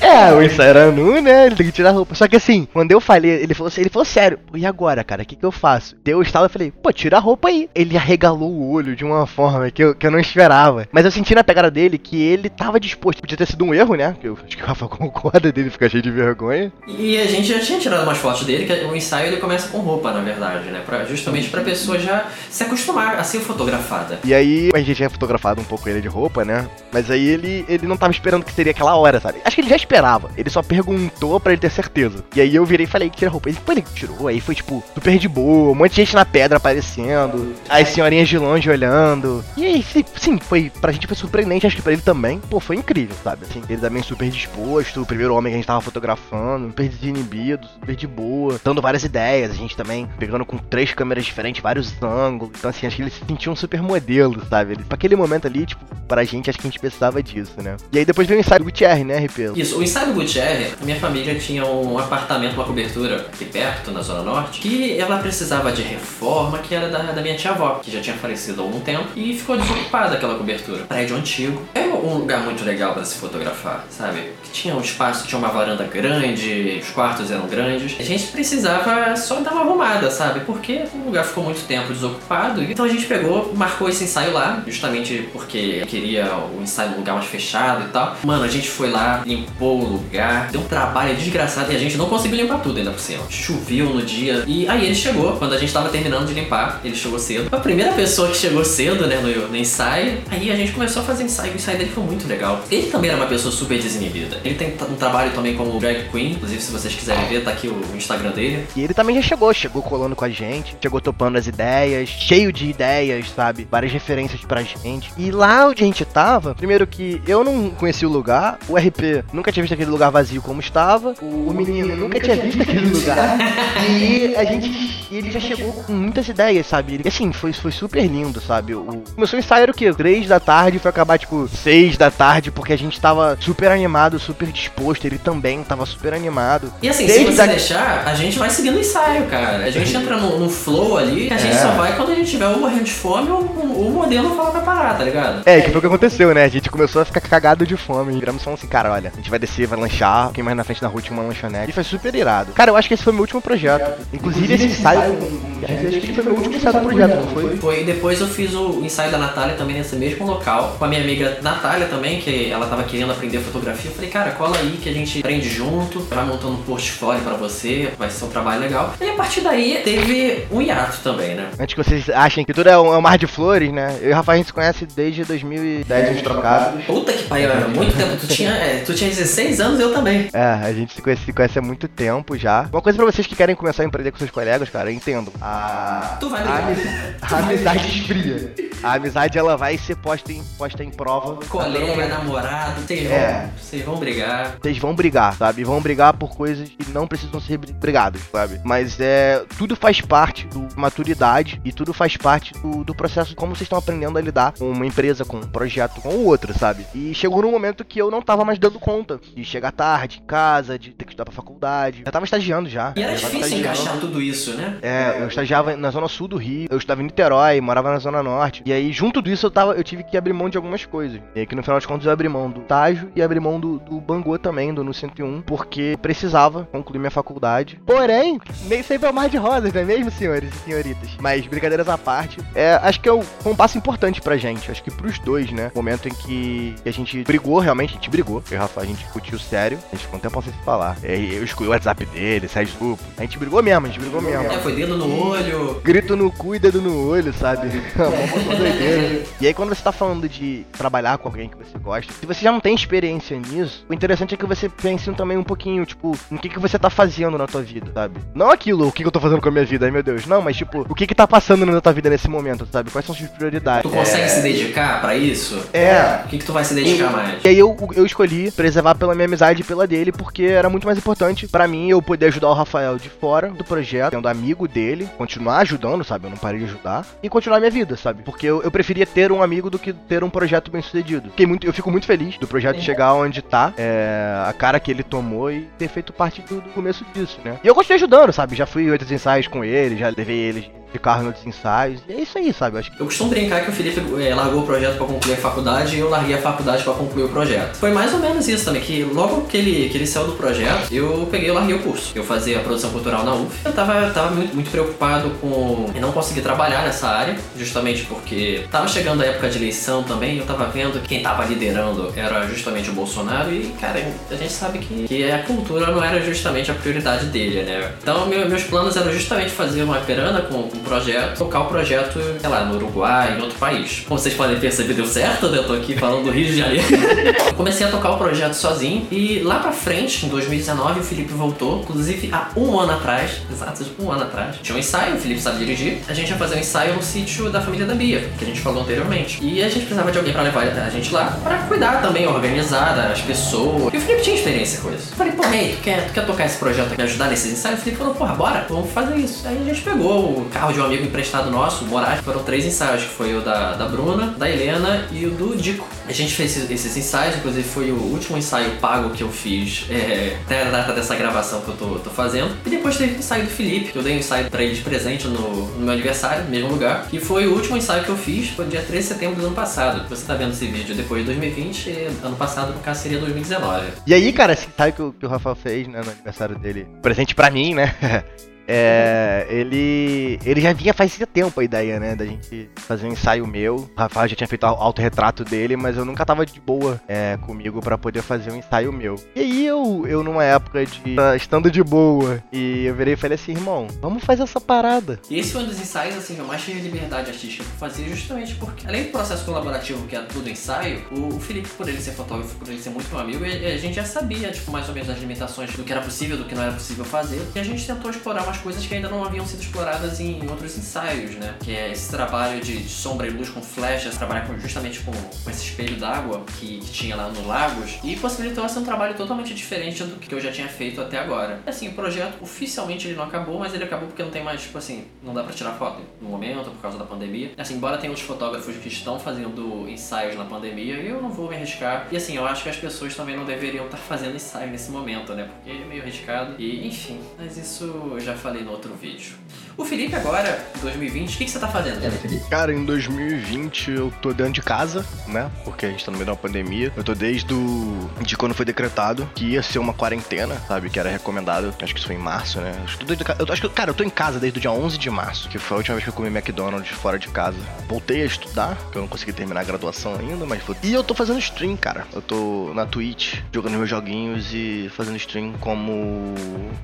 É, 0.00 0.32
o 0.32 0.42
ensaio 0.42 0.70
era 0.70 0.90
nu, 0.90 1.20
né? 1.20 1.46
Ele 1.46 1.54
tem 1.54 1.66
que 1.66 1.72
tirar 1.72 1.90
a 1.90 1.92
roupa. 1.92 2.14
Só 2.14 2.26
que 2.26 2.36
assim, 2.36 2.66
quando 2.72 2.90
eu 2.90 3.00
falei, 3.00 3.30
ele 3.30 3.54
falou 3.54 3.68
assim, 3.68 3.82
ele 3.82 3.90
falou 3.90 4.04
sério, 4.04 4.38
e 4.54 4.64
agora, 4.64 5.04
cara, 5.04 5.22
o 5.22 5.26
que, 5.26 5.36
que 5.36 5.44
eu 5.44 5.52
faço? 5.52 5.96
Deu 6.02 6.18
o 6.18 6.22
estalo, 6.22 6.46
eu 6.46 6.50
falei, 6.50 6.70
pô, 6.70 6.92
tira 6.92 7.18
a 7.18 7.20
roupa 7.20 7.48
aí. 7.48 7.68
Ele 7.74 7.96
arregalou 7.96 8.50
o 8.50 8.70
olho 8.72 8.96
de 8.96 9.04
uma 9.04 9.26
forma 9.26 9.70
que 9.70 9.82
eu, 9.82 9.94
que 9.94 10.06
eu 10.06 10.10
não 10.10 10.18
esperava. 10.18 10.88
Mas 10.90 11.04
eu 11.04 11.10
senti 11.10 11.34
na 11.34 11.44
pegada 11.44 11.70
dele 11.70 11.98
que 11.98 12.20
ele 12.20 12.48
tava 12.48 12.80
disposto. 12.80 13.20
Podia 13.20 13.36
ter 13.36 13.46
sido 13.46 13.64
um 13.64 13.74
erro, 13.74 13.94
né? 13.94 14.16
Que 14.20 14.28
eu 14.28 14.38
acho 14.42 14.56
que 14.56 14.62
o 14.62 14.66
Rafa 14.66 14.88
concorda 14.88 15.52
dele 15.52 15.70
ficar 15.70 15.90
cheio 15.90 16.02
de 16.02 16.10
vergonha. 16.10 16.72
E 16.86 17.18
a 17.18 17.26
gente 17.26 17.45
já 17.46 17.60
tinha 17.60 17.78
tirado 17.78 18.02
umas 18.02 18.18
fotos 18.18 18.44
dele, 18.44 18.66
que 18.66 18.72
o 18.84 18.94
ensaio 18.94 19.28
ele 19.28 19.36
começa 19.38 19.68
com 19.68 19.78
roupa, 19.78 20.12
na 20.12 20.20
verdade, 20.20 20.68
né? 20.70 20.82
Pra, 20.84 21.04
justamente 21.04 21.48
pra 21.48 21.62
pessoa 21.62 21.98
já 21.98 22.26
se 22.50 22.62
acostumar 22.62 23.16
a 23.18 23.24
ser 23.24 23.40
fotografada. 23.40 24.18
E 24.24 24.34
aí 24.34 24.70
a 24.74 24.78
gente 24.78 24.94
tinha 24.94 25.10
fotografado 25.10 25.60
um 25.60 25.64
pouco 25.64 25.88
ele 25.88 26.00
de 26.00 26.08
roupa, 26.08 26.44
né? 26.44 26.68
Mas 26.92 27.10
aí 27.10 27.26
ele, 27.26 27.64
ele 27.68 27.86
não 27.86 27.96
tava 27.96 28.12
esperando 28.12 28.44
que 28.44 28.52
seria 28.52 28.70
aquela 28.72 28.96
hora, 28.96 29.20
sabe? 29.20 29.38
Acho 29.44 29.56
que 29.56 29.62
ele 29.62 29.68
já 29.68 29.76
esperava. 29.76 30.30
Ele 30.36 30.50
só 30.50 30.62
perguntou 30.62 31.38
pra 31.40 31.52
ele 31.52 31.60
ter 31.60 31.70
certeza. 31.70 32.24
E 32.34 32.40
aí 32.40 32.54
eu 32.54 32.64
virei 32.64 32.84
e 32.84 32.88
falei, 32.88 33.10
tira 33.10 33.30
a 33.30 33.32
roupa. 33.32 33.48
Ele, 33.48 33.58
pô, 33.64 33.72
ele 33.72 33.84
tirou. 33.94 34.28
Aí 34.28 34.40
foi, 34.40 34.54
tipo, 34.54 34.82
super 34.94 35.18
de 35.18 35.28
boa. 35.28 35.72
Um 35.72 35.74
monte 35.74 35.90
de 35.90 35.96
gente 35.96 36.14
na 36.14 36.24
pedra 36.24 36.56
aparecendo. 36.56 37.54
As 37.68 37.88
senhorinhas 37.88 38.28
de 38.28 38.38
longe 38.38 38.68
olhando. 38.68 39.44
E 39.56 39.64
aí, 39.64 39.84
sim, 40.16 40.38
foi, 40.38 40.70
pra 40.80 40.92
gente 40.92 41.06
foi 41.06 41.16
surpreendente. 41.16 41.66
Acho 41.66 41.76
que 41.76 41.82
pra 41.82 41.92
ele 41.92 42.02
também. 42.02 42.40
Pô, 42.50 42.60
foi 42.60 42.76
incrível, 42.76 43.16
sabe? 43.22 43.44
Assim, 43.48 43.62
ele 43.68 43.80
também 43.80 44.02
super 44.02 44.28
disposto. 44.28 45.02
O 45.02 45.06
primeiro 45.06 45.34
homem 45.34 45.50
que 45.52 45.54
a 45.54 45.58
gente 45.58 45.66
tava 45.66 45.80
fotografando. 45.80 46.68
Super 46.68 46.88
desinibido, 46.88 47.35
super 47.80 47.96
de 47.96 48.06
boa. 48.06 48.60
Dando 48.62 48.80
várias 48.80 49.04
ideias. 49.04 49.50
A 49.50 49.54
gente 49.54 49.76
também 49.76 50.08
pegando 50.18 50.44
com 50.44 50.58
três 50.58 50.92
câmeras 50.92 51.24
diferentes, 51.24 51.62
vários 51.62 51.94
ângulos. 52.02 52.54
Então, 52.58 52.70
assim, 52.70 52.86
acho 52.86 52.96
que 52.96 53.02
ele 53.02 53.10
se 53.10 53.24
sentiu 53.26 53.52
um 53.52 53.56
super 53.56 53.82
modelo, 53.82 54.44
sabe? 54.48 54.74
Ele, 54.74 54.84
pra 54.84 54.94
aquele 54.94 55.16
momento 55.16 55.46
ali, 55.46 55.66
tipo, 55.66 55.84
pra 56.06 56.24
gente, 56.24 56.48
acho 56.48 56.58
que 56.58 56.66
a 56.66 56.70
gente 56.70 56.80
precisava 56.80 57.22
disso, 57.22 57.54
né? 57.62 57.76
E 57.92 57.98
aí 57.98 58.04
depois 58.04 58.26
veio 58.26 58.38
o 58.38 58.40
ensaio 58.40 58.60
do 58.60 58.64
Gutierre, 58.64 59.04
né, 59.04 59.18
RP? 59.18 59.56
Isso, 59.56 59.78
o 59.78 59.82
ensaio 59.82 60.08
do 60.08 60.14
Gutierre, 60.14 60.72
minha 60.82 60.98
família 60.98 61.34
tinha 61.38 61.64
um 61.64 61.98
apartamento, 61.98 62.54
uma 62.54 62.64
cobertura 62.64 63.16
aqui 63.16 63.44
perto, 63.44 63.90
na 63.90 64.02
Zona 64.02 64.22
Norte, 64.22 64.60
que 64.60 64.98
ela 64.98 65.18
precisava 65.18 65.72
de 65.72 65.82
reforma, 65.82 66.58
que 66.58 66.74
era 66.74 66.88
da, 66.88 66.98
da 66.98 67.22
minha 67.22 67.36
tia-avó, 67.36 67.80
que 67.82 67.90
já 67.90 68.00
tinha 68.00 68.16
falecido 68.16 68.60
há 68.60 68.64
algum 68.64 68.80
tempo, 68.80 69.08
e 69.16 69.34
ficou 69.34 69.56
desocupada 69.56 70.16
aquela 70.16 70.36
cobertura. 70.36 70.84
Prédio 70.84 71.16
antigo. 71.16 71.66
É 71.74 71.80
um 71.80 72.18
lugar 72.18 72.42
muito 72.44 72.64
legal 72.64 72.94
para 72.94 73.04
se 73.04 73.16
fotografar, 73.16 73.84
sabe? 73.90 74.30
Que 74.44 74.50
tinha 74.50 74.74
um 74.74 74.80
espaço, 74.80 75.26
tinha 75.26 75.38
uma 75.38 75.48
varanda 75.48 75.84
grande, 75.84 76.80
os 76.82 76.90
quartos 76.90 77.25
eram 77.30 77.46
grandes. 77.46 77.96
A 77.98 78.02
gente 78.02 78.26
precisava 78.28 79.16
só 79.16 79.40
dar 79.40 79.52
uma 79.52 79.62
arrumada, 79.62 80.10
sabe? 80.10 80.40
Porque 80.40 80.84
o 80.94 81.06
lugar 81.06 81.24
ficou 81.24 81.44
muito 81.44 81.66
tempo 81.66 81.92
desocupado. 81.92 82.62
Então 82.62 82.84
a 82.84 82.88
gente 82.88 83.06
pegou, 83.06 83.52
marcou 83.54 83.88
esse 83.88 84.04
ensaio 84.04 84.32
lá, 84.32 84.62
justamente 84.66 85.28
porque 85.32 85.84
queria 85.86 86.26
o 86.36 86.62
ensaio 86.62 86.90
num 86.90 86.98
lugar 86.98 87.14
mais 87.14 87.26
fechado 87.26 87.84
e 87.84 87.88
tal. 87.88 88.16
Mano, 88.24 88.44
a 88.44 88.48
gente 88.48 88.68
foi 88.68 88.90
lá, 88.90 89.22
limpou 89.24 89.80
o 89.80 89.88
lugar, 89.92 90.48
deu 90.50 90.60
um 90.60 90.64
trabalho 90.64 91.14
desgraçado 91.16 91.72
e 91.72 91.76
a 91.76 91.78
gente 91.78 91.96
não 91.96 92.06
conseguiu 92.06 92.36
limpar 92.36 92.60
tudo 92.62 92.78
ainda 92.78 92.90
por 92.90 93.00
cima. 93.00 93.24
Choveu 93.28 93.90
no 93.90 94.02
dia. 94.02 94.44
E 94.46 94.68
aí 94.68 94.84
ele 94.84 94.94
chegou, 94.94 95.36
quando 95.36 95.54
a 95.54 95.58
gente 95.58 95.72
tava 95.72 95.88
terminando 95.88 96.26
de 96.26 96.34
limpar, 96.34 96.80
ele 96.84 96.94
chegou 96.94 97.18
cedo. 97.18 97.48
A 97.52 97.58
primeira 97.58 97.92
pessoa 97.92 98.28
que 98.28 98.36
chegou 98.36 98.64
cedo, 98.64 99.06
né, 99.06 99.16
no, 99.16 99.48
no 99.48 99.56
ensaio. 99.56 100.18
Aí 100.30 100.50
a 100.50 100.56
gente 100.56 100.72
começou 100.72 101.02
a 101.02 101.04
fazer 101.04 101.24
ensaio. 101.24 101.52
O 101.52 101.56
ensaio 101.56 101.78
dele 101.78 101.90
foi 101.90 102.04
muito 102.04 102.26
legal. 102.28 102.62
Ele 102.70 102.88
também 102.88 103.10
era 103.10 103.18
uma 103.18 103.28
pessoa 103.28 103.52
super 103.52 103.78
desinibida. 103.78 104.38
Ele 104.44 104.54
tem 104.54 104.74
um 104.88 104.94
trabalho 104.94 105.32
também 105.32 105.56
como 105.56 105.78
drag 105.78 106.08
queen. 106.10 106.32
Inclusive, 106.32 106.60
se 106.60 106.72
vocês 106.72 106.94
quiserem 106.94 107.15
ver, 107.24 107.44
tá 107.44 107.50
aqui 107.50 107.68
o 107.68 107.96
Instagram 107.96 108.30
dele. 108.30 108.66
E 108.76 108.82
ele 108.82 108.94
também 108.94 109.16
já 109.16 109.22
chegou, 109.22 109.52
chegou 109.52 109.82
colando 109.82 110.16
com 110.16 110.24
a 110.24 110.28
gente, 110.28 110.76
chegou 110.80 111.00
topando 111.00 111.36
as 111.36 111.46
ideias, 111.46 112.08
cheio 112.08 112.52
de 112.52 112.68
ideias, 112.68 113.30
sabe? 113.30 113.66
Várias 113.70 113.92
referências 113.92 114.40
pra 114.42 114.62
gente. 114.62 115.12
E 115.16 115.30
lá 115.30 115.66
onde 115.66 115.82
a 115.82 115.86
gente 115.86 116.04
tava, 116.04 116.54
primeiro 116.54 116.86
que 116.86 117.20
eu 117.26 117.42
não 117.44 117.70
conhecia 117.70 118.08
o 118.08 118.12
lugar, 118.12 118.58
o 118.68 118.76
RP 118.76 119.24
nunca 119.32 119.52
tinha 119.52 119.62
visto 119.62 119.74
aquele 119.74 119.90
lugar 119.90 120.10
vazio 120.10 120.42
como 120.42 120.60
estava, 120.60 121.14
o, 121.20 121.52
menino 121.52 121.96
nunca 121.96 122.20
tinha 122.20 122.36
visto 122.36 122.62
aquele 122.62 122.90
lugar. 122.90 123.38
e 123.88 124.34
a 124.36 124.44
gente. 124.44 125.06
E 125.10 125.18
ele 125.18 125.30
já 125.30 125.38
chegou 125.38 125.72
com 125.72 125.92
muitas 125.92 126.28
ideias, 126.28 126.66
sabe? 126.66 127.00
E 127.04 127.08
assim, 127.08 127.32
foi, 127.32 127.52
foi 127.52 127.70
super 127.70 128.04
lindo, 128.04 128.40
sabe? 128.40 128.74
O, 128.74 129.02
começou 129.14 129.38
o 129.38 129.40
ensaio 129.40 129.62
era 129.62 129.72
o 129.72 129.74
quê? 129.74 129.92
3 129.92 130.26
da 130.26 130.40
tarde, 130.40 130.78
foi 130.78 130.88
acabar 130.88 131.18
tipo 131.18 131.48
6 131.48 131.96
da 131.96 132.10
tarde, 132.10 132.50
porque 132.50 132.72
a 132.72 132.78
gente 132.78 133.00
tava 133.00 133.36
super 133.40 133.70
animado, 133.70 134.18
super 134.18 134.48
disposto. 134.48 135.04
Ele 135.04 135.18
também 135.18 135.62
tava 135.62 135.86
super 135.86 136.12
animado. 136.12 136.72
E 136.82 136.88
assim, 136.88 137.05
Desde 137.06 137.26
se 137.26 137.32
você 137.32 137.36
da... 137.36 137.46
deixar, 137.46 138.02
a 138.06 138.14
gente 138.14 138.38
vai 138.38 138.50
seguindo 138.50 138.76
o 138.76 138.80
ensaio, 138.80 139.26
cara. 139.26 139.64
A 139.64 139.70
gente 139.70 139.96
entra 139.96 140.16
no, 140.16 140.38
no 140.38 140.48
flow 140.48 140.98
ali, 140.98 141.32
a 141.32 141.36
gente 141.36 141.54
é. 141.54 141.58
só 141.58 141.72
vai 141.72 141.96
quando 141.96 142.12
a 142.12 142.14
gente 142.14 142.30
tiver 142.30 142.46
ou 142.48 142.60
morrendo 142.60 142.84
de 142.84 142.92
fome 142.92 143.30
ou 143.30 143.40
o 143.40 143.90
modelo 143.90 144.34
fala 144.34 144.50
pra 144.50 144.60
parar, 144.60 144.96
tá 144.96 145.04
ligado? 145.04 145.42
É, 145.44 145.60
que 145.60 145.70
foi 145.70 145.78
o 145.78 145.80
que 145.80 145.86
aconteceu, 145.86 146.34
né? 146.34 146.44
A 146.44 146.48
gente 146.48 146.70
começou 146.70 147.02
a 147.02 147.04
ficar 147.04 147.20
cagado 147.20 147.66
de 147.66 147.76
fome. 147.76 148.18
Viramos 148.18 148.42
só 148.42 148.52
assim, 148.52 148.66
cara, 148.66 148.92
olha, 148.92 149.12
a 149.12 149.16
gente 149.16 149.30
vai 149.30 149.38
descer, 149.38 149.66
vai 149.66 149.78
lanchar. 149.78 150.32
Quem 150.32 150.42
mais 150.42 150.56
na 150.56 150.64
frente 150.64 150.80
da 150.80 150.88
rua 150.88 151.02
tinha 151.02 151.18
uma 151.18 151.26
lanchonete. 151.26 151.70
E 151.70 151.72
foi 151.72 151.84
super 151.84 152.14
irado. 152.14 152.52
Cara, 152.52 152.70
eu 152.70 152.76
acho 152.76 152.88
que 152.88 152.94
esse 152.94 153.02
foi 153.02 153.12
meu 153.12 153.22
último 153.22 153.40
projeto. 153.40 154.00
Inclusive, 154.12 154.54
esse 154.54 154.66
ensaio. 154.66 155.16
Acho 155.62 156.00
que 156.00 156.12
foi 156.12 156.24
meu 156.24 156.34
último 156.34 156.56
ensaio 156.56 156.80
do 156.80 156.88
projeto, 156.88 157.16
não 157.16 157.28
foi? 157.28 157.56
Foi. 157.56 157.84
Depois 157.84 158.20
eu 158.20 158.28
fiz 158.28 158.54
o 158.54 158.80
ensaio 158.84 159.10
da 159.10 159.18
Natália 159.18 159.54
também 159.56 159.76
nesse 159.76 159.96
mesmo 159.96 160.26
local. 160.26 160.76
Com 160.78 160.84
a 160.84 160.88
minha 160.88 161.02
amiga 161.02 161.38
Natália 161.42 161.86
também, 161.86 162.20
que 162.20 162.50
ela 162.50 162.66
tava 162.66 162.82
querendo 162.84 163.12
aprender 163.12 163.38
fotografia. 163.38 163.90
Eu 163.90 163.94
falei, 163.94 164.10
cara, 164.10 164.30
cola 164.32 164.56
aí 164.58 164.78
que 164.82 164.88
a 164.88 164.92
gente 164.92 165.18
aprende 165.18 165.48
junto. 165.48 166.00
Vai 166.00 166.24
montando 166.24 166.54
um 166.54 166.62
portfólio 166.62 166.95
pra 166.96 167.34
você. 167.34 167.92
Vai 167.98 168.10
ser 168.10 168.24
um 168.24 168.28
trabalho 168.28 168.60
legal. 168.60 168.94
E 169.00 169.08
a 169.08 169.14
partir 169.14 169.40
daí 169.40 169.80
teve 169.84 170.46
um 170.50 170.60
hiato 170.60 170.98
também, 171.02 171.34
né? 171.34 171.48
Antes 171.58 171.74
que 171.74 171.82
vocês 171.82 172.08
achem 172.10 172.44
que 172.44 172.52
tudo 172.52 172.68
é 172.68 172.78
um, 172.78 172.92
é 172.92 172.98
um 172.98 173.00
mar 173.00 173.18
de 173.18 173.26
flores, 173.26 173.72
né? 173.72 173.98
Eu 174.00 174.10
e 174.10 174.12
o 174.12 174.14
Rafael 174.14 174.34
a 174.34 174.38
gente 174.38 174.46
se 174.46 174.52
conhece 174.52 174.86
desde 174.86 175.24
2010, 175.24 176.16
uns 176.16 176.22
trocados. 176.22 176.84
Puta 176.84 177.12
que 177.12 177.24
pariu, 177.24 177.50
era 177.50 177.68
muito 177.68 177.96
tempo. 177.96 178.16
Tu 178.16 178.26
tinha, 178.26 178.50
é, 178.50 178.82
tu 178.84 178.94
tinha 178.94 179.10
16 179.10 179.60
anos, 179.60 179.80
eu 179.80 179.92
também. 179.92 180.28
É, 180.32 180.42
a 180.42 180.72
gente 180.72 180.94
se 180.94 181.02
conhece, 181.02 181.24
se 181.24 181.32
conhece 181.32 181.58
há 181.58 181.62
muito 181.62 181.88
tempo 181.88 182.36
já. 182.36 182.68
Uma 182.72 182.82
coisa 182.82 182.96
pra 182.96 183.06
vocês 183.06 183.26
que 183.26 183.36
querem 183.36 183.54
começar 183.54 183.82
a 183.82 183.86
empreender 183.86 184.12
com 184.12 184.18
seus 184.18 184.30
colegas, 184.30 184.68
cara, 184.68 184.90
eu 184.90 184.94
entendo. 184.94 185.32
A, 185.40 186.16
tu 186.20 186.28
vai 186.28 186.42
a, 186.42 186.74
a 187.22 187.38
amizade 187.38 187.86
esfria. 187.86 188.54
A 188.82 188.94
amizade, 188.94 189.38
ela 189.38 189.56
vai 189.56 189.76
ser 189.78 189.96
posta 189.96 190.32
em, 190.32 190.42
posta 190.58 190.84
em 190.84 190.90
prova. 190.90 191.36
Colega, 191.46 192.06
namorado, 192.06 192.82
vocês 192.82 193.08
vão, 193.08 193.16
é. 193.16 193.50
vocês 193.58 193.84
vão 193.84 193.96
brigar. 193.96 194.56
Vocês 194.62 194.78
vão 194.78 194.94
brigar, 194.94 195.34
sabe? 195.34 195.64
Vão 195.64 195.80
brigar 195.80 196.12
por 196.14 196.36
coisas 196.36 196.68
que 196.68 196.85
não 196.88 197.06
precisam 197.06 197.40
ser 197.40 197.58
brigados, 197.58 198.20
sabe? 198.32 198.60
Mas 198.64 198.98
é, 199.00 199.44
tudo 199.58 199.76
faz 199.76 200.00
parte 200.00 200.46
do 200.46 200.68
maturidade 200.76 201.60
e 201.64 201.72
tudo 201.72 201.92
faz 201.92 202.16
parte 202.16 202.52
do, 202.60 202.84
do 202.84 202.94
processo 202.94 203.34
como 203.34 203.54
vocês 203.54 203.62
estão 203.62 203.78
aprendendo 203.78 204.18
a 204.18 204.20
lidar 204.20 204.52
com 204.58 204.70
uma 204.70 204.86
empresa, 204.86 205.24
com 205.24 205.38
um 205.38 205.46
projeto, 205.46 206.00
com 206.00 206.10
o 206.10 206.24
outro, 206.24 206.56
sabe? 206.56 206.86
E 206.94 207.14
chegou 207.14 207.42
num 207.42 207.50
momento 207.50 207.84
que 207.84 208.00
eu 208.00 208.10
não 208.10 208.22
tava 208.22 208.44
mais 208.44 208.58
dando 208.58 208.78
conta 208.78 209.20
de 209.34 209.44
chegar 209.44 209.72
tarde 209.72 210.20
em 210.22 210.26
casa, 210.26 210.78
de 210.78 210.90
ter 210.90 211.04
que 211.04 211.12
estudar 211.12 211.24
pra 211.24 211.34
faculdade. 211.34 212.02
Eu 212.04 212.12
tava 212.12 212.24
estagiando 212.24 212.68
já. 212.68 212.92
E 212.96 213.02
era 213.02 213.14
difícil 213.14 213.58
encaixar 213.58 213.98
tudo 213.98 214.20
isso, 214.20 214.54
né? 214.54 214.78
É, 214.82 215.22
eu 215.22 215.28
estagiava 215.28 215.76
na 215.76 215.90
zona 215.90 216.08
sul 216.08 216.28
do 216.28 216.36
Rio, 216.36 216.68
eu 216.70 216.78
estava 216.78 217.00
em 217.02 217.04
Niterói, 217.04 217.60
morava 217.60 217.90
na 217.90 217.98
zona 217.98 218.22
norte. 218.22 218.62
E 218.64 218.72
aí, 218.72 218.92
junto 218.92 219.22
disso, 219.22 219.46
eu 219.46 219.50
tava, 219.50 219.72
eu 219.72 219.84
tive 219.84 220.02
que 220.02 220.16
abrir 220.16 220.32
mão 220.32 220.48
de 220.48 220.56
algumas 220.56 220.84
coisas. 220.84 221.20
E 221.34 221.40
aí 221.40 221.46
que 221.46 221.54
no 221.54 221.62
final 221.62 221.78
de 221.78 221.86
contas 221.86 222.06
eu 222.06 222.12
abri 222.12 222.28
mão 222.28 222.50
do 222.50 222.60
estágio 222.60 223.10
e 223.14 223.22
abri 223.22 223.40
mão 223.40 223.58
do, 223.58 223.78
do 223.78 224.00
Bangô 224.00 224.38
também, 224.38 224.72
do 224.72 224.84
No 224.84 224.92
101, 224.92 225.42
porque 225.42 225.96
precisava 226.00 226.68
concluir 226.78 226.98
minha 226.98 227.10
faculdade. 227.10 227.80
Porém, 227.86 228.40
nem 228.66 228.82
sempre 228.82 229.06
é 229.08 229.10
o 229.10 229.14
mar 229.14 229.28
de 229.28 229.36
rosas, 229.36 229.72
não 229.72 229.80
é 229.80 229.84
mesmo, 229.84 230.10
senhores 230.10 230.54
e 230.54 230.58
senhoritas? 230.58 231.10
Mas 231.20 231.46
brincadeiras 231.46 231.88
à 231.88 231.98
parte, 231.98 232.38
é, 232.54 232.78
acho 232.82 233.00
que 233.00 233.08
é 233.08 233.12
um, 233.12 233.22
um 233.44 233.54
passo 233.54 233.78
importante 233.78 234.20
pra 234.20 234.36
gente, 234.36 234.70
acho 234.70 234.82
que 234.82 234.90
pros 234.90 235.18
dois, 235.18 235.50
né? 235.50 235.70
Momento 235.74 236.08
em 236.08 236.14
que 236.14 236.74
a 236.84 236.90
gente 236.90 237.22
brigou, 237.24 237.58
realmente, 237.58 237.90
a 237.90 237.94
gente 237.94 238.10
brigou. 238.10 238.42
Eu 238.50 238.54
e 238.54 238.56
o 238.56 238.60
Rafa, 238.60 238.80
a 238.80 238.84
gente 238.84 238.98
discutiu 238.98 239.38
sério, 239.38 239.78
a 239.92 239.94
gente 239.94 240.04
ficou 240.04 240.18
um 240.18 240.22
tempo 240.22 240.42
sem 240.42 240.52
se 240.52 240.58
falar. 240.60 240.96
Eu 241.02 241.44
excluí 241.44 241.68
o 241.68 241.70
WhatsApp 241.70 242.04
dele, 242.06 242.48
saiu 242.48 242.68
do 242.68 242.78
grupo. 242.78 243.02
A 243.16 243.22
gente 243.22 243.38
brigou 243.38 243.62
mesmo, 243.62 243.86
a 243.86 243.88
gente 243.88 244.00
brigou 244.00 244.20
mesmo. 244.20 244.44
É, 244.44 244.58
foi 244.58 244.74
dedo 244.74 244.96
no 244.96 245.28
olho. 245.28 245.80
Grito 245.82 246.16
no 246.16 246.30
cu 246.30 246.54
e 246.54 246.58
dedo 246.58 246.80
no 246.80 247.08
olho, 247.08 247.32
sabe? 247.32 247.68
doideira. 248.56 249.24
E 249.40 249.46
aí 249.46 249.54
quando 249.54 249.74
você 249.74 249.82
tá 249.82 249.92
falando 249.92 250.28
de 250.28 250.66
trabalhar 250.76 251.18
com 251.18 251.28
alguém 251.28 251.48
que 251.48 251.56
você 251.56 251.78
gosta, 251.78 252.12
se 252.12 252.26
você 252.26 252.40
já 252.40 252.52
não 252.52 252.60
tem 252.60 252.74
experiência 252.74 253.38
nisso, 253.38 253.84
o 253.88 253.94
interessante 253.94 254.34
é 254.34 254.36
que 254.36 254.46
você 254.46 254.68
pense 254.68 255.10
também 255.12 255.36
um 255.36 255.44
pouquinho, 255.44 255.84
tipo, 255.84 256.16
no 256.30 256.38
que, 256.38 256.48
que 256.48 256.55
você 256.60 256.78
tá 256.78 256.90
fazendo 256.90 257.36
na 257.38 257.46
tua 257.46 257.62
vida, 257.62 257.90
sabe? 257.92 258.20
Não 258.34 258.50
aquilo, 258.50 258.88
o 258.88 258.92
que, 258.92 259.02
que 259.02 259.06
eu 259.06 259.12
tô 259.12 259.20
fazendo 259.20 259.40
com 259.40 259.48
a 259.48 259.52
minha 259.52 259.64
vida, 259.64 259.86
ai 259.86 259.90
meu 259.90 260.02
Deus. 260.02 260.26
Não, 260.26 260.40
mas 260.42 260.56
tipo, 260.56 260.86
o 260.88 260.94
que 260.94 261.06
que 261.06 261.14
tá 261.14 261.26
passando 261.26 261.64
na 261.66 261.80
tua 261.80 261.92
vida 261.92 262.08
nesse 262.10 262.28
momento, 262.28 262.66
sabe? 262.70 262.90
Quais 262.90 263.04
são 263.06 263.14
suas 263.14 263.30
prioridades? 263.30 263.82
Tu 263.90 263.94
consegue 263.96 264.22
É. 264.22 264.28
se 264.28 264.40
dedicar 264.42 265.00
pra 265.00 265.14
isso? 265.16 265.60
É. 265.72 266.20
O 266.24 266.28
que, 266.28 266.38
que 266.38 266.44
tu 266.44 266.52
vai 266.52 266.64
se 266.64 266.74
dedicar 266.74 267.10
mais? 267.10 267.44
E 267.44 267.48
aí 267.48 267.58
eu, 267.58 267.76
eu 267.94 268.04
escolhi 268.06 268.50
preservar 268.50 268.94
pela 268.94 269.14
minha 269.14 269.26
amizade 269.26 269.62
e 269.62 269.64
pela 269.64 269.86
dele, 269.86 270.12
porque 270.12 270.44
era 270.44 270.68
muito 270.68 270.86
mais 270.86 270.98
importante 270.98 271.46
pra 271.48 271.66
mim 271.68 271.88
eu 271.90 272.00
poder 272.02 272.26
ajudar 272.26 272.48
o 272.48 272.54
Rafael 272.54 272.96
de 272.96 273.08
fora 273.08 273.50
do 273.50 273.64
projeto, 273.64 274.12
sendo 274.12 274.28
amigo 274.28 274.66
dele, 274.68 275.08
continuar 275.16 275.58
ajudando, 275.58 276.04
sabe? 276.04 276.26
Eu 276.26 276.30
não 276.30 276.36
parei 276.36 276.60
de 276.60 276.66
ajudar, 276.66 277.04
e 277.22 277.28
continuar 277.28 277.58
minha 277.58 277.70
vida, 277.70 277.96
sabe? 277.96 278.22
Porque 278.22 278.46
eu, 278.46 278.62
eu 278.62 278.70
preferia 278.70 279.06
ter 279.06 279.30
um 279.32 279.42
amigo 279.42 279.70
do 279.70 279.78
que 279.78 279.92
ter 279.92 280.22
um 280.24 280.30
projeto 280.30 280.70
bem 280.70 280.82
sucedido. 280.82 281.30
Fiquei 281.30 281.46
muito, 281.46 281.66
eu 281.66 281.72
fico 281.72 281.90
muito 281.90 282.06
feliz 282.06 282.38
do 282.38 282.46
projeto 282.46 282.80
chegar 282.80 283.14
onde 283.14 283.42
tá, 283.42 283.72
é, 283.76 284.42
a 284.46 284.52
cara 284.52 284.78
que 284.80 284.90
ele 284.90 285.02
tomou 285.02 285.50
e 285.50 285.68
ter 285.78 285.88
feito 285.88 286.12
parte 286.12 286.42
do, 286.48 286.60
do 286.60 286.70
começo 286.70 287.04
disso, 287.12 287.38
né? 287.44 287.58
E 287.62 287.66
eu 287.66 287.74
continuei 287.74 287.96
ajudando, 287.96 288.32
sabe? 288.32 288.54
Já 288.54 288.66
fui 288.66 288.84
em 288.84 288.90
outros 288.90 289.10
ensaios 289.10 289.48
com 289.48 289.64
ele, 289.64 289.96
já 289.96 290.08
levei 290.08 290.38
ele 290.38 290.72
carro 290.98 291.24
em 291.24 291.26
outros 291.26 291.46
ensaios. 291.46 292.00
E 292.08 292.12
é 292.12 292.20
isso 292.20 292.36
aí, 292.38 292.52
sabe? 292.52 292.76
Eu 292.76 292.80
acho 292.80 292.90
que 292.92 293.00
Eu 293.00 293.06
costumo 293.06 293.30
brincar 293.30 293.62
que 293.64 293.70
o 293.70 293.72
Felipe 293.72 294.00
eh, 294.20 294.34
largou 294.34 294.62
o 294.62 294.66
projeto 294.66 294.96
pra 294.96 295.06
concluir 295.06 295.34
a 295.34 295.36
faculdade 295.36 295.96
e 295.96 295.98
eu 296.00 296.08
larguei 296.10 296.34
a 296.36 296.40
faculdade 296.40 296.82
pra 296.82 296.92
concluir 296.94 297.24
o 297.24 297.28
projeto. 297.28 297.76
Foi 297.76 297.90
mais 297.92 298.12
ou 298.12 298.20
menos 298.20 298.46
isso 298.48 298.64
também, 298.64 298.80
que 298.82 299.02
logo 299.04 299.42
que 299.42 299.56
ele, 299.56 299.88
que 299.88 299.96
ele 299.98 300.06
saiu 300.06 300.26
do 300.26 300.32
projeto, 300.32 300.92
eu 300.92 301.28
peguei 301.30 301.48
e 301.48 301.52
larguei 301.52 301.74
o 301.76 301.80
curso. 301.80 302.12
Eu 302.14 302.24
fazia 302.24 302.58
produção 302.60 302.90
cultural 302.90 303.24
na 303.24 303.34
UF. 303.34 303.54
Eu 303.64 303.72
tava, 303.72 304.10
tava 304.10 304.30
muito, 304.34 304.54
muito 304.54 304.70
preocupado 304.70 305.30
com 305.40 305.90
não 306.00 306.12
conseguir 306.12 306.40
trabalhar 306.42 306.82
nessa 306.82 307.08
área, 307.08 307.36
justamente 307.56 308.04
porque 308.04 308.64
tava 308.70 308.86
chegando 308.88 309.22
a 309.22 309.26
época 309.26 309.48
de 309.48 309.58
eleição 309.58 310.02
também, 310.02 310.38
eu 310.38 310.46
tava 310.46 310.66
vendo 310.66 311.00
que 311.02 311.08
quem 311.08 311.22
tava 311.22 311.44
liderando 311.44 312.12
era 312.16 312.46
justamente 312.46 312.90
o 312.90 312.92
Bolsonaro 312.92 313.50
e, 313.52 313.74
cara, 313.80 314.00
a 314.30 314.34
gente 314.34 314.52
sabe 314.52 314.78
que, 314.78 315.06
que 315.08 315.30
a 315.30 315.42
cultura 315.42 315.90
não 315.90 316.02
era 316.02 316.20
justamente 316.20 316.70
a 316.70 316.74
prioridade 316.74 317.26
dele, 317.26 317.62
né? 317.62 317.92
Então, 318.02 318.26
meu- 318.26 318.48
meus 318.48 318.62
planos 318.64 318.96
eram 318.96 319.12
justamente 319.12 319.50
fazer 319.50 319.82
uma 319.82 319.96
perana 320.00 320.42
com, 320.42 320.64
com 320.64 320.78
projeto, 320.86 321.38
tocar 321.38 321.60
o 321.60 321.66
projeto, 321.66 322.20
sei 322.40 322.48
lá, 322.48 322.64
no 322.64 322.76
Uruguai, 322.76 323.36
em 323.36 323.42
outro 323.42 323.58
país. 323.58 324.04
Como 324.06 324.18
vocês 324.18 324.34
podem 324.34 324.58
perceber, 324.58 324.94
deu 324.94 325.06
certo, 325.06 325.48
né? 325.48 325.58
Eu 325.58 325.64
tô 325.64 325.74
aqui 325.74 325.96
falando 325.96 326.24
do 326.24 326.30
Rio 326.30 326.46
de 326.46 326.56
Janeiro. 326.56 326.84
Comecei 327.56 327.86
a 327.86 327.90
tocar 327.90 328.12
o 328.12 328.18
projeto 328.18 328.54
sozinho 328.54 329.06
e 329.10 329.40
lá 329.40 329.58
pra 329.58 329.72
frente, 329.72 330.26
em 330.26 330.28
2019, 330.28 331.00
o 331.00 331.02
Felipe 331.02 331.32
voltou, 331.32 331.80
inclusive 331.80 332.30
há 332.32 332.50
um 332.56 332.78
ano 332.78 332.92
atrás, 332.92 333.42
exato, 333.50 333.84
um 333.98 334.10
ano 334.10 334.22
atrás. 334.22 334.56
Tinha 334.62 334.76
um 334.76 334.78
ensaio, 334.78 335.16
o 335.16 335.18
Felipe 335.18 335.40
sabe 335.40 335.58
dirigir. 335.58 335.98
A 336.08 336.14
gente 336.14 336.30
ia 336.30 336.36
fazer 336.36 336.56
um 336.56 336.58
ensaio 336.58 336.94
no 336.94 337.02
sítio 337.02 337.50
da 337.50 337.60
família 337.60 337.86
da 337.86 337.94
Bia, 337.94 338.28
que 338.38 338.44
a 338.44 338.46
gente 338.46 338.60
falou 338.60 338.82
anteriormente. 338.82 339.38
E 339.42 339.62
a 339.62 339.68
gente 339.68 339.80
precisava 339.80 340.10
de 340.10 340.18
alguém 340.18 340.32
pra 340.32 340.42
levar 340.42 340.62
a 340.62 340.90
gente 340.90 341.12
lá, 341.12 341.38
pra 341.42 341.58
cuidar 341.58 342.00
também, 342.02 342.26
organizar 342.26 342.98
as 343.10 343.20
pessoas. 343.20 343.92
E 343.92 343.96
o 343.96 344.00
Felipe 344.00 344.22
tinha 344.22 344.36
experiência 344.36 344.80
com 344.80 344.92
isso. 344.92 345.10
Eu 345.10 345.16
falei, 345.16 345.32
pô, 345.32 345.44
hey, 345.44 345.74
tu 345.76 345.82
quer, 345.82 346.06
tu 346.06 346.12
quer 346.12 346.26
tocar 346.26 346.46
esse 346.46 346.58
projeto 346.58 346.92
aqui, 346.92 347.02
ajudar 347.02 347.28
nesses 347.28 347.52
ensaios? 347.52 347.80
O 347.80 347.82
Felipe 347.82 347.98
falou, 347.98 348.14
porra, 348.14 348.34
bora, 348.34 348.66
vamos 348.68 348.90
fazer 348.92 349.16
isso. 349.16 349.46
Aí 349.46 349.58
a 349.60 349.64
gente 349.64 349.82
pegou 349.82 350.40
o 350.40 350.48
carro 350.52 350.72
de 350.76 350.82
um 350.82 350.84
amigo 350.84 351.04
emprestado 351.04 351.50
nosso, 351.50 351.84
o 351.84 351.88
Moraes, 351.88 352.20
foram 352.20 352.42
três 352.42 352.66
ensaios, 352.66 353.02
que 353.02 353.08
foi 353.08 353.34
o 353.34 353.40
da, 353.40 353.72
da 353.72 353.86
Bruna, 353.86 354.34
da 354.36 354.48
Helena 354.48 355.08
e 355.10 355.24
o 355.24 355.30
do 355.30 355.56
Dico. 355.56 355.88
A 356.06 356.12
gente 356.12 356.34
fez 356.34 356.70
esses, 356.70 356.96
ensaios, 356.96 357.36
inclusive 357.36 357.66
foi 357.66 357.90
o 357.90 357.96
último 357.96 358.36
ensaio 358.36 358.72
pago 358.72 359.10
que 359.10 359.22
eu 359.22 359.30
fiz 359.30 359.86
é, 359.90 360.36
até 360.44 360.62
a 360.62 360.70
data 360.70 360.92
dessa 360.92 361.16
gravação 361.16 361.62
que 361.62 361.68
eu 361.68 361.76
tô, 361.76 361.86
tô 361.98 362.10
fazendo. 362.10 362.54
E 362.66 362.68
depois 362.68 362.96
teve 362.98 363.14
o 363.14 363.18
ensaio 363.18 363.44
do 363.44 363.50
Felipe, 363.50 363.90
que 363.90 363.96
eu 363.96 364.02
dei 364.02 364.14
um 364.14 364.18
ensaio 364.18 364.50
pra 364.50 364.62
ele 364.62 364.74
de 364.74 364.82
presente 364.82 365.26
no, 365.26 365.66
no 365.66 365.80
meu 365.80 365.94
aniversário, 365.94 366.44
no 366.44 366.50
mesmo 366.50 366.68
lugar. 366.68 367.06
Que 367.08 367.18
foi 367.18 367.46
o 367.46 367.54
último 367.54 367.78
ensaio 367.78 368.04
que 368.04 368.10
eu 368.10 368.16
fiz, 368.16 368.50
foi 368.50 368.66
dia 368.66 368.82
13 368.82 369.08
de 369.08 369.14
setembro 369.14 369.40
do 369.40 369.46
ano 369.46 369.56
passado. 369.56 370.06
Você 370.10 370.26
tá 370.26 370.34
vendo 370.34 370.52
esse 370.52 370.66
vídeo 370.66 370.94
depois 370.94 371.22
de 371.22 371.26
2020, 371.32 371.86
e 371.86 372.08
ano 372.22 372.36
passado, 372.36 372.74
no 372.74 372.80
caso, 372.80 373.02
seria 373.02 373.18
2019. 373.18 373.92
E 374.06 374.12
aí, 374.12 374.30
cara, 374.32 374.52
esse 374.52 374.66
ensaio 374.66 374.92
que 374.92 375.02
o, 375.02 375.12
que 375.12 375.24
o 375.24 375.28
Rafael 375.28 375.56
fez, 375.56 375.88
né, 375.88 376.02
no 376.04 376.10
aniversário 376.10 376.58
dele, 376.58 376.86
presente 377.00 377.34
pra 377.34 377.50
mim, 377.50 377.74
né? 377.74 377.94
É, 378.68 379.46
ele 379.48 380.38
ele 380.44 380.60
já 380.60 380.72
vinha 380.72 380.92
faz 380.92 381.16
tempo 381.32 381.60
a 381.60 381.64
ideia, 381.64 382.00
né, 382.00 382.14
da 382.14 382.24
gente 382.24 382.68
fazer 382.76 383.06
um 383.06 383.12
ensaio 383.12 383.46
meu. 383.46 383.76
O 383.76 383.90
Rafael 383.96 384.28
já 384.28 384.36
tinha 384.36 384.48
feito 384.48 384.64
o 384.64 384.66
autorretrato 384.66 385.44
dele, 385.44 385.76
mas 385.76 385.96
eu 385.96 386.04
nunca 386.04 386.24
tava 386.24 386.44
de 386.44 386.60
boa 386.60 387.00
é, 387.08 387.38
comigo 387.46 387.80
pra 387.80 387.96
poder 387.96 388.22
fazer 388.22 388.50
um 388.50 388.56
ensaio 388.56 388.92
meu. 388.92 389.16
E 389.34 389.40
aí 389.40 389.66
eu, 389.66 390.04
eu 390.06 390.22
numa 390.22 390.44
época 390.44 390.84
de 390.84 391.14
tá 391.14 391.36
estando 391.36 391.70
de 391.70 391.82
boa, 391.82 392.42
e 392.52 392.86
eu 392.86 392.94
virei 392.94 393.14
e 393.14 393.16
falei 393.16 393.36
assim, 393.36 393.52
irmão, 393.52 393.86
vamos 394.00 394.24
fazer 394.24 394.42
essa 394.42 394.60
parada. 394.60 395.20
E 395.30 395.38
esse 395.38 395.52
foi 395.52 395.62
um 395.62 395.66
dos 395.66 395.80
ensaios 395.80 396.16
assim, 396.16 396.34
que 396.34 396.40
eu 396.40 396.46
mais 396.46 396.62
tive 396.62 396.80
liberdade 396.80 397.30
artística 397.30 397.64
pra 397.64 397.88
fazer, 397.88 398.08
justamente 398.08 398.54
porque, 398.56 398.86
além 398.86 399.04
do 399.04 399.10
processo 399.10 399.44
colaborativo, 399.44 400.06
que 400.06 400.16
era 400.16 400.26
tudo 400.26 400.48
ensaio, 400.48 401.04
o, 401.10 401.36
o 401.36 401.40
Felipe, 401.40 401.68
por 401.70 401.88
ele 401.88 402.00
ser 402.00 402.12
fotógrafo, 402.12 402.54
por 402.56 402.68
ele 402.68 402.80
ser 402.80 402.90
muito 402.90 403.08
meu 403.10 403.20
amigo, 403.20 403.44
e 403.44 403.66
a 403.66 403.78
gente 403.78 403.94
já 403.94 404.04
sabia, 404.04 404.50
tipo, 404.50 404.70
mais 404.70 404.88
ou 404.88 404.94
menos 404.94 405.08
as 405.08 405.18
limitações 405.18 405.72
do 405.74 405.84
que 405.84 405.92
era 405.92 406.00
possível, 406.00 406.36
do 406.36 406.44
que 406.44 406.54
não 406.54 406.62
era 406.62 406.72
possível 406.72 407.04
fazer. 407.04 407.40
E 407.54 407.58
a 407.58 407.62
gente 407.62 407.86
tentou 407.86 408.10
explorar 408.10 408.42
umas 408.42 408.55
coisas 408.56 408.86
que 408.86 408.94
ainda 408.94 409.08
não 409.08 409.24
haviam 409.24 409.46
sido 409.46 409.60
exploradas 409.62 410.20
em, 410.20 410.46
outros 410.48 410.76
ensaios, 410.76 411.32
né? 411.36 411.54
Que 411.60 411.74
é 411.74 411.90
esse 411.92 412.10
trabalho 412.10 412.60
de, 412.60 412.86
sombra 412.88 413.26
e 413.26 413.30
luz 413.30 413.48
com 413.48 413.60
flechas, 413.62 414.16
trabalhar 414.16 414.46
com- 414.46 414.58
justamente 414.58 415.00
com, 415.00 415.12
com 415.12 415.50
esse 415.50 415.64
espelho 415.64 415.96
d'água 415.96 416.44
que, 416.58 416.78
que 416.78 416.90
tinha 416.90 417.16
lá 417.16 417.28
no 417.28 417.46
Lagos, 417.46 417.98
e 418.02 418.16
possibilitou 418.16 418.64
assim, 418.64 418.80
um 418.80 418.84
trabalho 418.84 419.14
totalmente 419.14 419.54
diferente 419.54 420.02
do 420.04 420.16
que 420.16 420.32
eu 420.34 420.40
já 420.40 420.50
tinha 420.52 420.68
feito 420.68 421.00
até 421.00 421.18
agora. 421.18 421.60
Assim, 421.66 421.88
o 421.88 421.92
projeto 421.92 422.42
oficialmente 422.42 423.08
ele 423.08 423.16
não 423.16 423.24
acabou, 423.24 423.58
mas 423.58 423.74
ele 423.74 423.84
acabou 423.84 424.08
porque 424.08 424.22
não 424.22 424.30
tem 424.30 424.42
mais, 424.42 424.62
tipo 424.62 424.78
assim, 424.78 425.04
não 425.22 425.34
dá 425.34 425.42
pra 425.42 425.52
tirar 425.52 425.72
foto 425.72 426.00
no 426.20 426.28
momento 426.28 426.70
por 426.70 426.80
causa 426.80 426.98
da 426.98 427.04
pandemia. 427.04 427.52
Assim, 427.56 427.74
embora 427.74 427.98
tenha 427.98 428.10
outros 428.10 428.26
fotógrafos 428.26 428.76
que 428.76 428.88
estão 428.88 429.18
fazendo 429.18 429.86
ensaios 429.88 430.36
na 430.36 430.44
pandemia, 430.44 430.94
eu 430.96 431.20
não 431.20 431.30
vou 431.30 431.48
me 431.48 431.56
arriscar. 431.56 432.06
E 432.10 432.16
assim, 432.16 432.36
eu 432.36 432.46
acho 432.46 432.62
que 432.62 432.68
as 432.68 432.76
pessoas 432.76 433.14
também 433.14 433.36
não 433.36 433.44
deveriam 433.44 433.84
estar 433.86 433.96
fazendo 433.96 434.34
ensaio 434.36 434.70
nesse 434.70 434.90
momento, 434.90 435.34
né? 435.34 435.44
Porque 435.44 435.70
é 435.70 435.84
meio 435.84 436.02
arriscado. 436.02 436.54
E 436.58 436.86
enfim, 436.86 437.20
mas 437.38 437.56
isso 437.56 438.16
já 438.18 438.34
falei 438.46 438.62
no 438.62 438.70
outro 438.70 438.94
vídeo. 438.94 439.34
O 439.76 439.84
Felipe 439.84 440.14
agora, 440.14 440.64
em 440.74 440.80
2020, 440.80 441.34
o 441.34 441.38
que, 441.38 441.44
que 441.44 441.50
você 441.50 441.58
tá 441.58 441.68
fazendo? 441.68 442.00
Felipe? 442.22 442.48
Cara, 442.48 442.72
em 442.72 442.82
2020 442.84 443.90
eu 443.90 444.12
tô 444.22 444.32
dentro 444.32 444.54
de 444.54 444.62
casa, 444.62 445.04
né? 445.26 445.50
Porque 445.64 445.84
a 445.84 445.90
gente 445.90 446.02
tá 446.02 446.10
no 446.10 446.16
meio 446.16 446.24
de 446.24 446.30
uma 446.30 446.36
pandemia. 446.36 446.90
Eu 446.96 447.04
tô 447.04 447.14
desde 447.14 447.52
o... 447.52 448.08
de 448.22 448.36
quando 448.38 448.54
foi 448.54 448.64
decretado 448.64 449.28
que 449.34 449.44
ia 449.44 449.62
ser 449.62 449.78
uma 449.78 449.92
quarentena, 449.92 450.54
sabe? 450.66 450.88
Que 450.88 450.98
era 450.98 451.10
recomendado. 451.10 451.74
Acho 451.82 451.92
que 451.92 451.98
isso 451.98 452.06
foi 452.06 452.16
em 452.16 452.20
março, 452.20 452.58
né? 452.58 452.72
Acho 452.84 452.96
que, 452.96 453.04
tô 453.04 453.14
desde... 453.14 453.24
eu 453.38 453.52
acho 453.52 453.60
que, 453.60 453.68
cara, 453.68 453.90
eu 453.90 453.94
tô 453.94 454.02
em 454.02 454.08
casa 454.08 454.40
desde 454.40 454.58
o 454.58 454.62
dia 454.62 454.70
11 454.70 454.96
de 454.96 455.10
março, 455.10 455.48
que 455.50 455.58
foi 455.58 455.74
a 455.74 455.78
última 455.78 455.96
vez 455.96 456.04
que 456.04 456.08
eu 456.08 456.14
comi 456.14 456.28
McDonald's 456.28 456.96
fora 456.96 457.18
de 457.18 457.28
casa. 457.28 457.58
Voltei 457.86 458.22
a 458.22 458.24
estudar, 458.24 458.78
que 458.90 458.96
eu 458.96 459.02
não 459.02 459.08
consegui 459.08 459.34
terminar 459.34 459.60
a 459.60 459.64
graduação 459.64 460.16
ainda, 460.16 460.46
mas 460.46 460.62
foi. 460.62 460.74
E 460.82 460.94
eu 460.94 461.04
tô 461.04 461.12
fazendo 461.12 461.38
stream, 461.38 461.76
cara. 461.76 462.06
Eu 462.14 462.22
tô 462.22 462.72
na 462.74 462.86
Twitch, 462.86 463.40
jogando 463.52 463.74
meus 463.74 463.90
joguinhos 463.90 464.54
e 464.54 464.90
fazendo 464.96 465.16
stream 465.16 465.52
como 465.60 466.34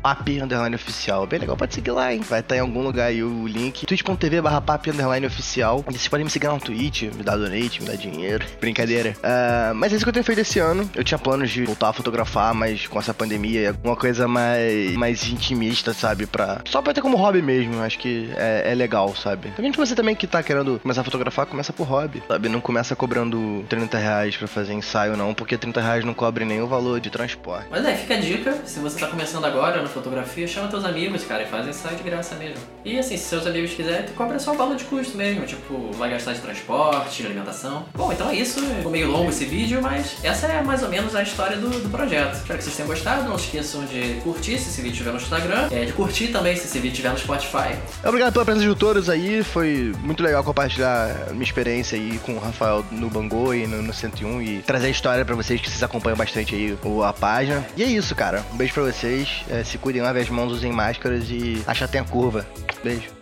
Papi 0.02 0.42
Underline 0.42 0.74
Oficial. 0.74 1.26
Bem 1.26 1.40
legal, 1.40 1.51
pode 1.56 1.74
seguir 1.74 1.90
lá, 1.90 2.12
hein? 2.12 2.20
Vai 2.28 2.40
estar 2.40 2.56
em 2.56 2.60
algum 2.60 2.82
lugar 2.82 3.06
aí 3.06 3.22
o 3.22 3.46
link. 3.46 3.86
twitch.tv 3.86 4.40
barra 4.40 4.60
Papi 4.60 4.90
Underline 4.90 5.26
Oficial. 5.26 5.82
Vocês 5.86 6.08
podem 6.08 6.24
me 6.24 6.30
seguir 6.30 6.48
lá 6.48 6.54
no 6.54 6.60
Twitch, 6.60 7.02
me 7.02 7.22
dar 7.22 7.36
donate, 7.36 7.82
me 7.82 7.88
dar 7.88 7.96
dinheiro. 7.96 8.44
Brincadeira. 8.60 9.14
Ah, 9.22 9.72
mas 9.74 9.92
é 9.92 9.96
isso 9.96 10.04
que 10.04 10.08
eu 10.08 10.12
tenho 10.12 10.24
feito 10.24 10.40
esse 10.40 10.58
ano. 10.58 10.88
Eu 10.94 11.04
tinha 11.04 11.18
planos 11.18 11.50
de 11.50 11.64
voltar 11.64 11.88
a 11.88 11.92
fotografar, 11.92 12.54
mas 12.54 12.86
com 12.86 12.98
essa 12.98 13.14
pandemia, 13.14 13.68
alguma 13.70 13.96
coisa 13.96 14.28
mais, 14.28 14.92
mais 14.94 15.28
intimista, 15.28 15.92
sabe? 15.92 16.26
Pra... 16.26 16.60
Só 16.66 16.82
pra 16.82 16.92
ter 16.92 17.00
como 17.00 17.16
hobby 17.16 17.42
mesmo. 17.42 17.80
Acho 17.82 17.98
que 17.98 18.30
é, 18.36 18.72
é 18.72 18.74
legal, 18.74 19.14
sabe? 19.16 19.50
Também 19.50 19.72
pra 19.72 19.84
você 19.84 19.94
também 19.94 20.14
que 20.14 20.26
tá 20.26 20.42
querendo 20.42 20.78
começar 20.80 21.00
a 21.00 21.04
fotografar, 21.04 21.46
começa 21.46 21.72
por 21.72 21.86
hobby, 21.86 22.22
sabe? 22.28 22.48
Não 22.48 22.60
começa 22.60 22.94
cobrando 22.94 23.64
30 23.68 23.98
reais 23.98 24.36
pra 24.36 24.46
fazer 24.46 24.74
ensaio, 24.74 25.16
não, 25.16 25.34
porque 25.34 25.56
30 25.56 25.80
reais 25.80 26.04
não 26.04 26.14
cobre 26.14 26.44
o 26.60 26.66
valor 26.66 27.00
de 27.00 27.10
transporte. 27.10 27.66
Mas 27.70 27.84
é, 27.84 27.94
fica 27.94 28.14
a 28.14 28.20
dica, 28.20 28.58
se 28.64 28.80
você 28.80 28.98
tá 28.98 29.06
começando 29.06 29.44
agora 29.44 29.80
na 29.80 29.88
fotografia, 29.88 30.46
chama 30.46 30.68
teus 30.68 30.84
amigos, 30.84 31.24
cara, 31.24 31.41
e 31.42 31.46
faz 31.46 31.96
de 31.96 32.02
graça 32.02 32.34
mesmo. 32.36 32.56
E 32.84 32.98
assim, 32.98 33.16
se 33.16 33.24
seus 33.24 33.46
amigos 33.46 33.72
quiserem, 33.72 34.06
tu 34.06 34.12
cobra 34.12 34.38
só 34.38 34.52
o 34.52 34.56
valor 34.56 34.76
de 34.76 34.84
custo 34.84 35.16
mesmo, 35.16 35.46
tipo, 35.46 35.90
vai 35.92 36.10
gastar 36.10 36.32
de 36.32 36.40
transporte, 36.40 37.22
de 37.22 37.26
alimentação. 37.26 37.84
Bom, 37.94 38.12
então 38.12 38.28
é 38.30 38.36
isso, 38.36 38.60
ficou 38.60 38.90
meio 38.90 39.10
longo 39.10 39.30
esse 39.30 39.44
vídeo, 39.44 39.80
mas 39.80 40.16
essa 40.22 40.46
é 40.46 40.62
mais 40.62 40.82
ou 40.82 40.88
menos 40.88 41.14
a 41.14 41.22
história 41.22 41.56
do, 41.56 41.68
do 41.68 41.88
projeto. 41.88 42.34
Espero 42.34 42.58
que 42.58 42.64
vocês 42.64 42.76
tenham 42.76 42.88
gostado, 42.88 43.28
não 43.28 43.36
esqueçam 43.36 43.84
de 43.84 44.20
curtir 44.22 44.58
se 44.58 44.68
esse 44.68 44.80
vídeo 44.80 44.92
estiver 44.92 45.12
no 45.12 45.18
Instagram, 45.18 45.68
é, 45.70 45.84
de 45.84 45.92
curtir 45.92 46.28
também 46.28 46.56
se 46.56 46.66
esse 46.66 46.78
vídeo 46.78 46.92
estiver 46.92 47.10
no 47.10 47.18
Spotify. 47.18 47.76
Obrigado 48.04 48.32
pela 48.32 48.44
presença 48.44 48.68
de 48.68 48.74
todos 48.74 49.08
aí, 49.08 49.42
foi 49.42 49.92
muito 50.00 50.22
legal 50.22 50.42
compartilhar 50.42 51.28
minha 51.30 51.44
experiência 51.44 51.96
aí 51.96 52.18
com 52.18 52.34
o 52.34 52.38
Rafael 52.38 52.84
no 52.90 53.08
Bangô 53.08 53.52
e 53.54 53.66
no, 53.66 53.82
no 53.82 53.92
101 53.92 54.42
e 54.42 54.58
trazer 54.62 54.86
a 54.86 54.90
história 54.90 55.24
pra 55.24 55.34
vocês 55.34 55.60
que 55.60 55.68
vocês 55.68 55.82
acompanham 55.82 56.16
bastante 56.16 56.54
aí 56.54 56.76
a 57.04 57.12
página. 57.12 57.64
E 57.76 57.82
é 57.82 57.86
isso, 57.86 58.14
cara. 58.14 58.44
Um 58.52 58.56
beijo 58.56 58.74
pra 58.74 58.82
vocês, 58.84 59.42
é, 59.48 59.64
se 59.64 59.78
cuidem, 59.78 60.02
lavem 60.02 60.22
as 60.22 60.28
mãos, 60.28 60.52
usem 60.52 60.72
máscaras 60.72 61.30
e 61.32 61.62
achatem 61.66 62.00
a 62.00 62.04
curva. 62.04 62.46
Beijo. 62.84 63.21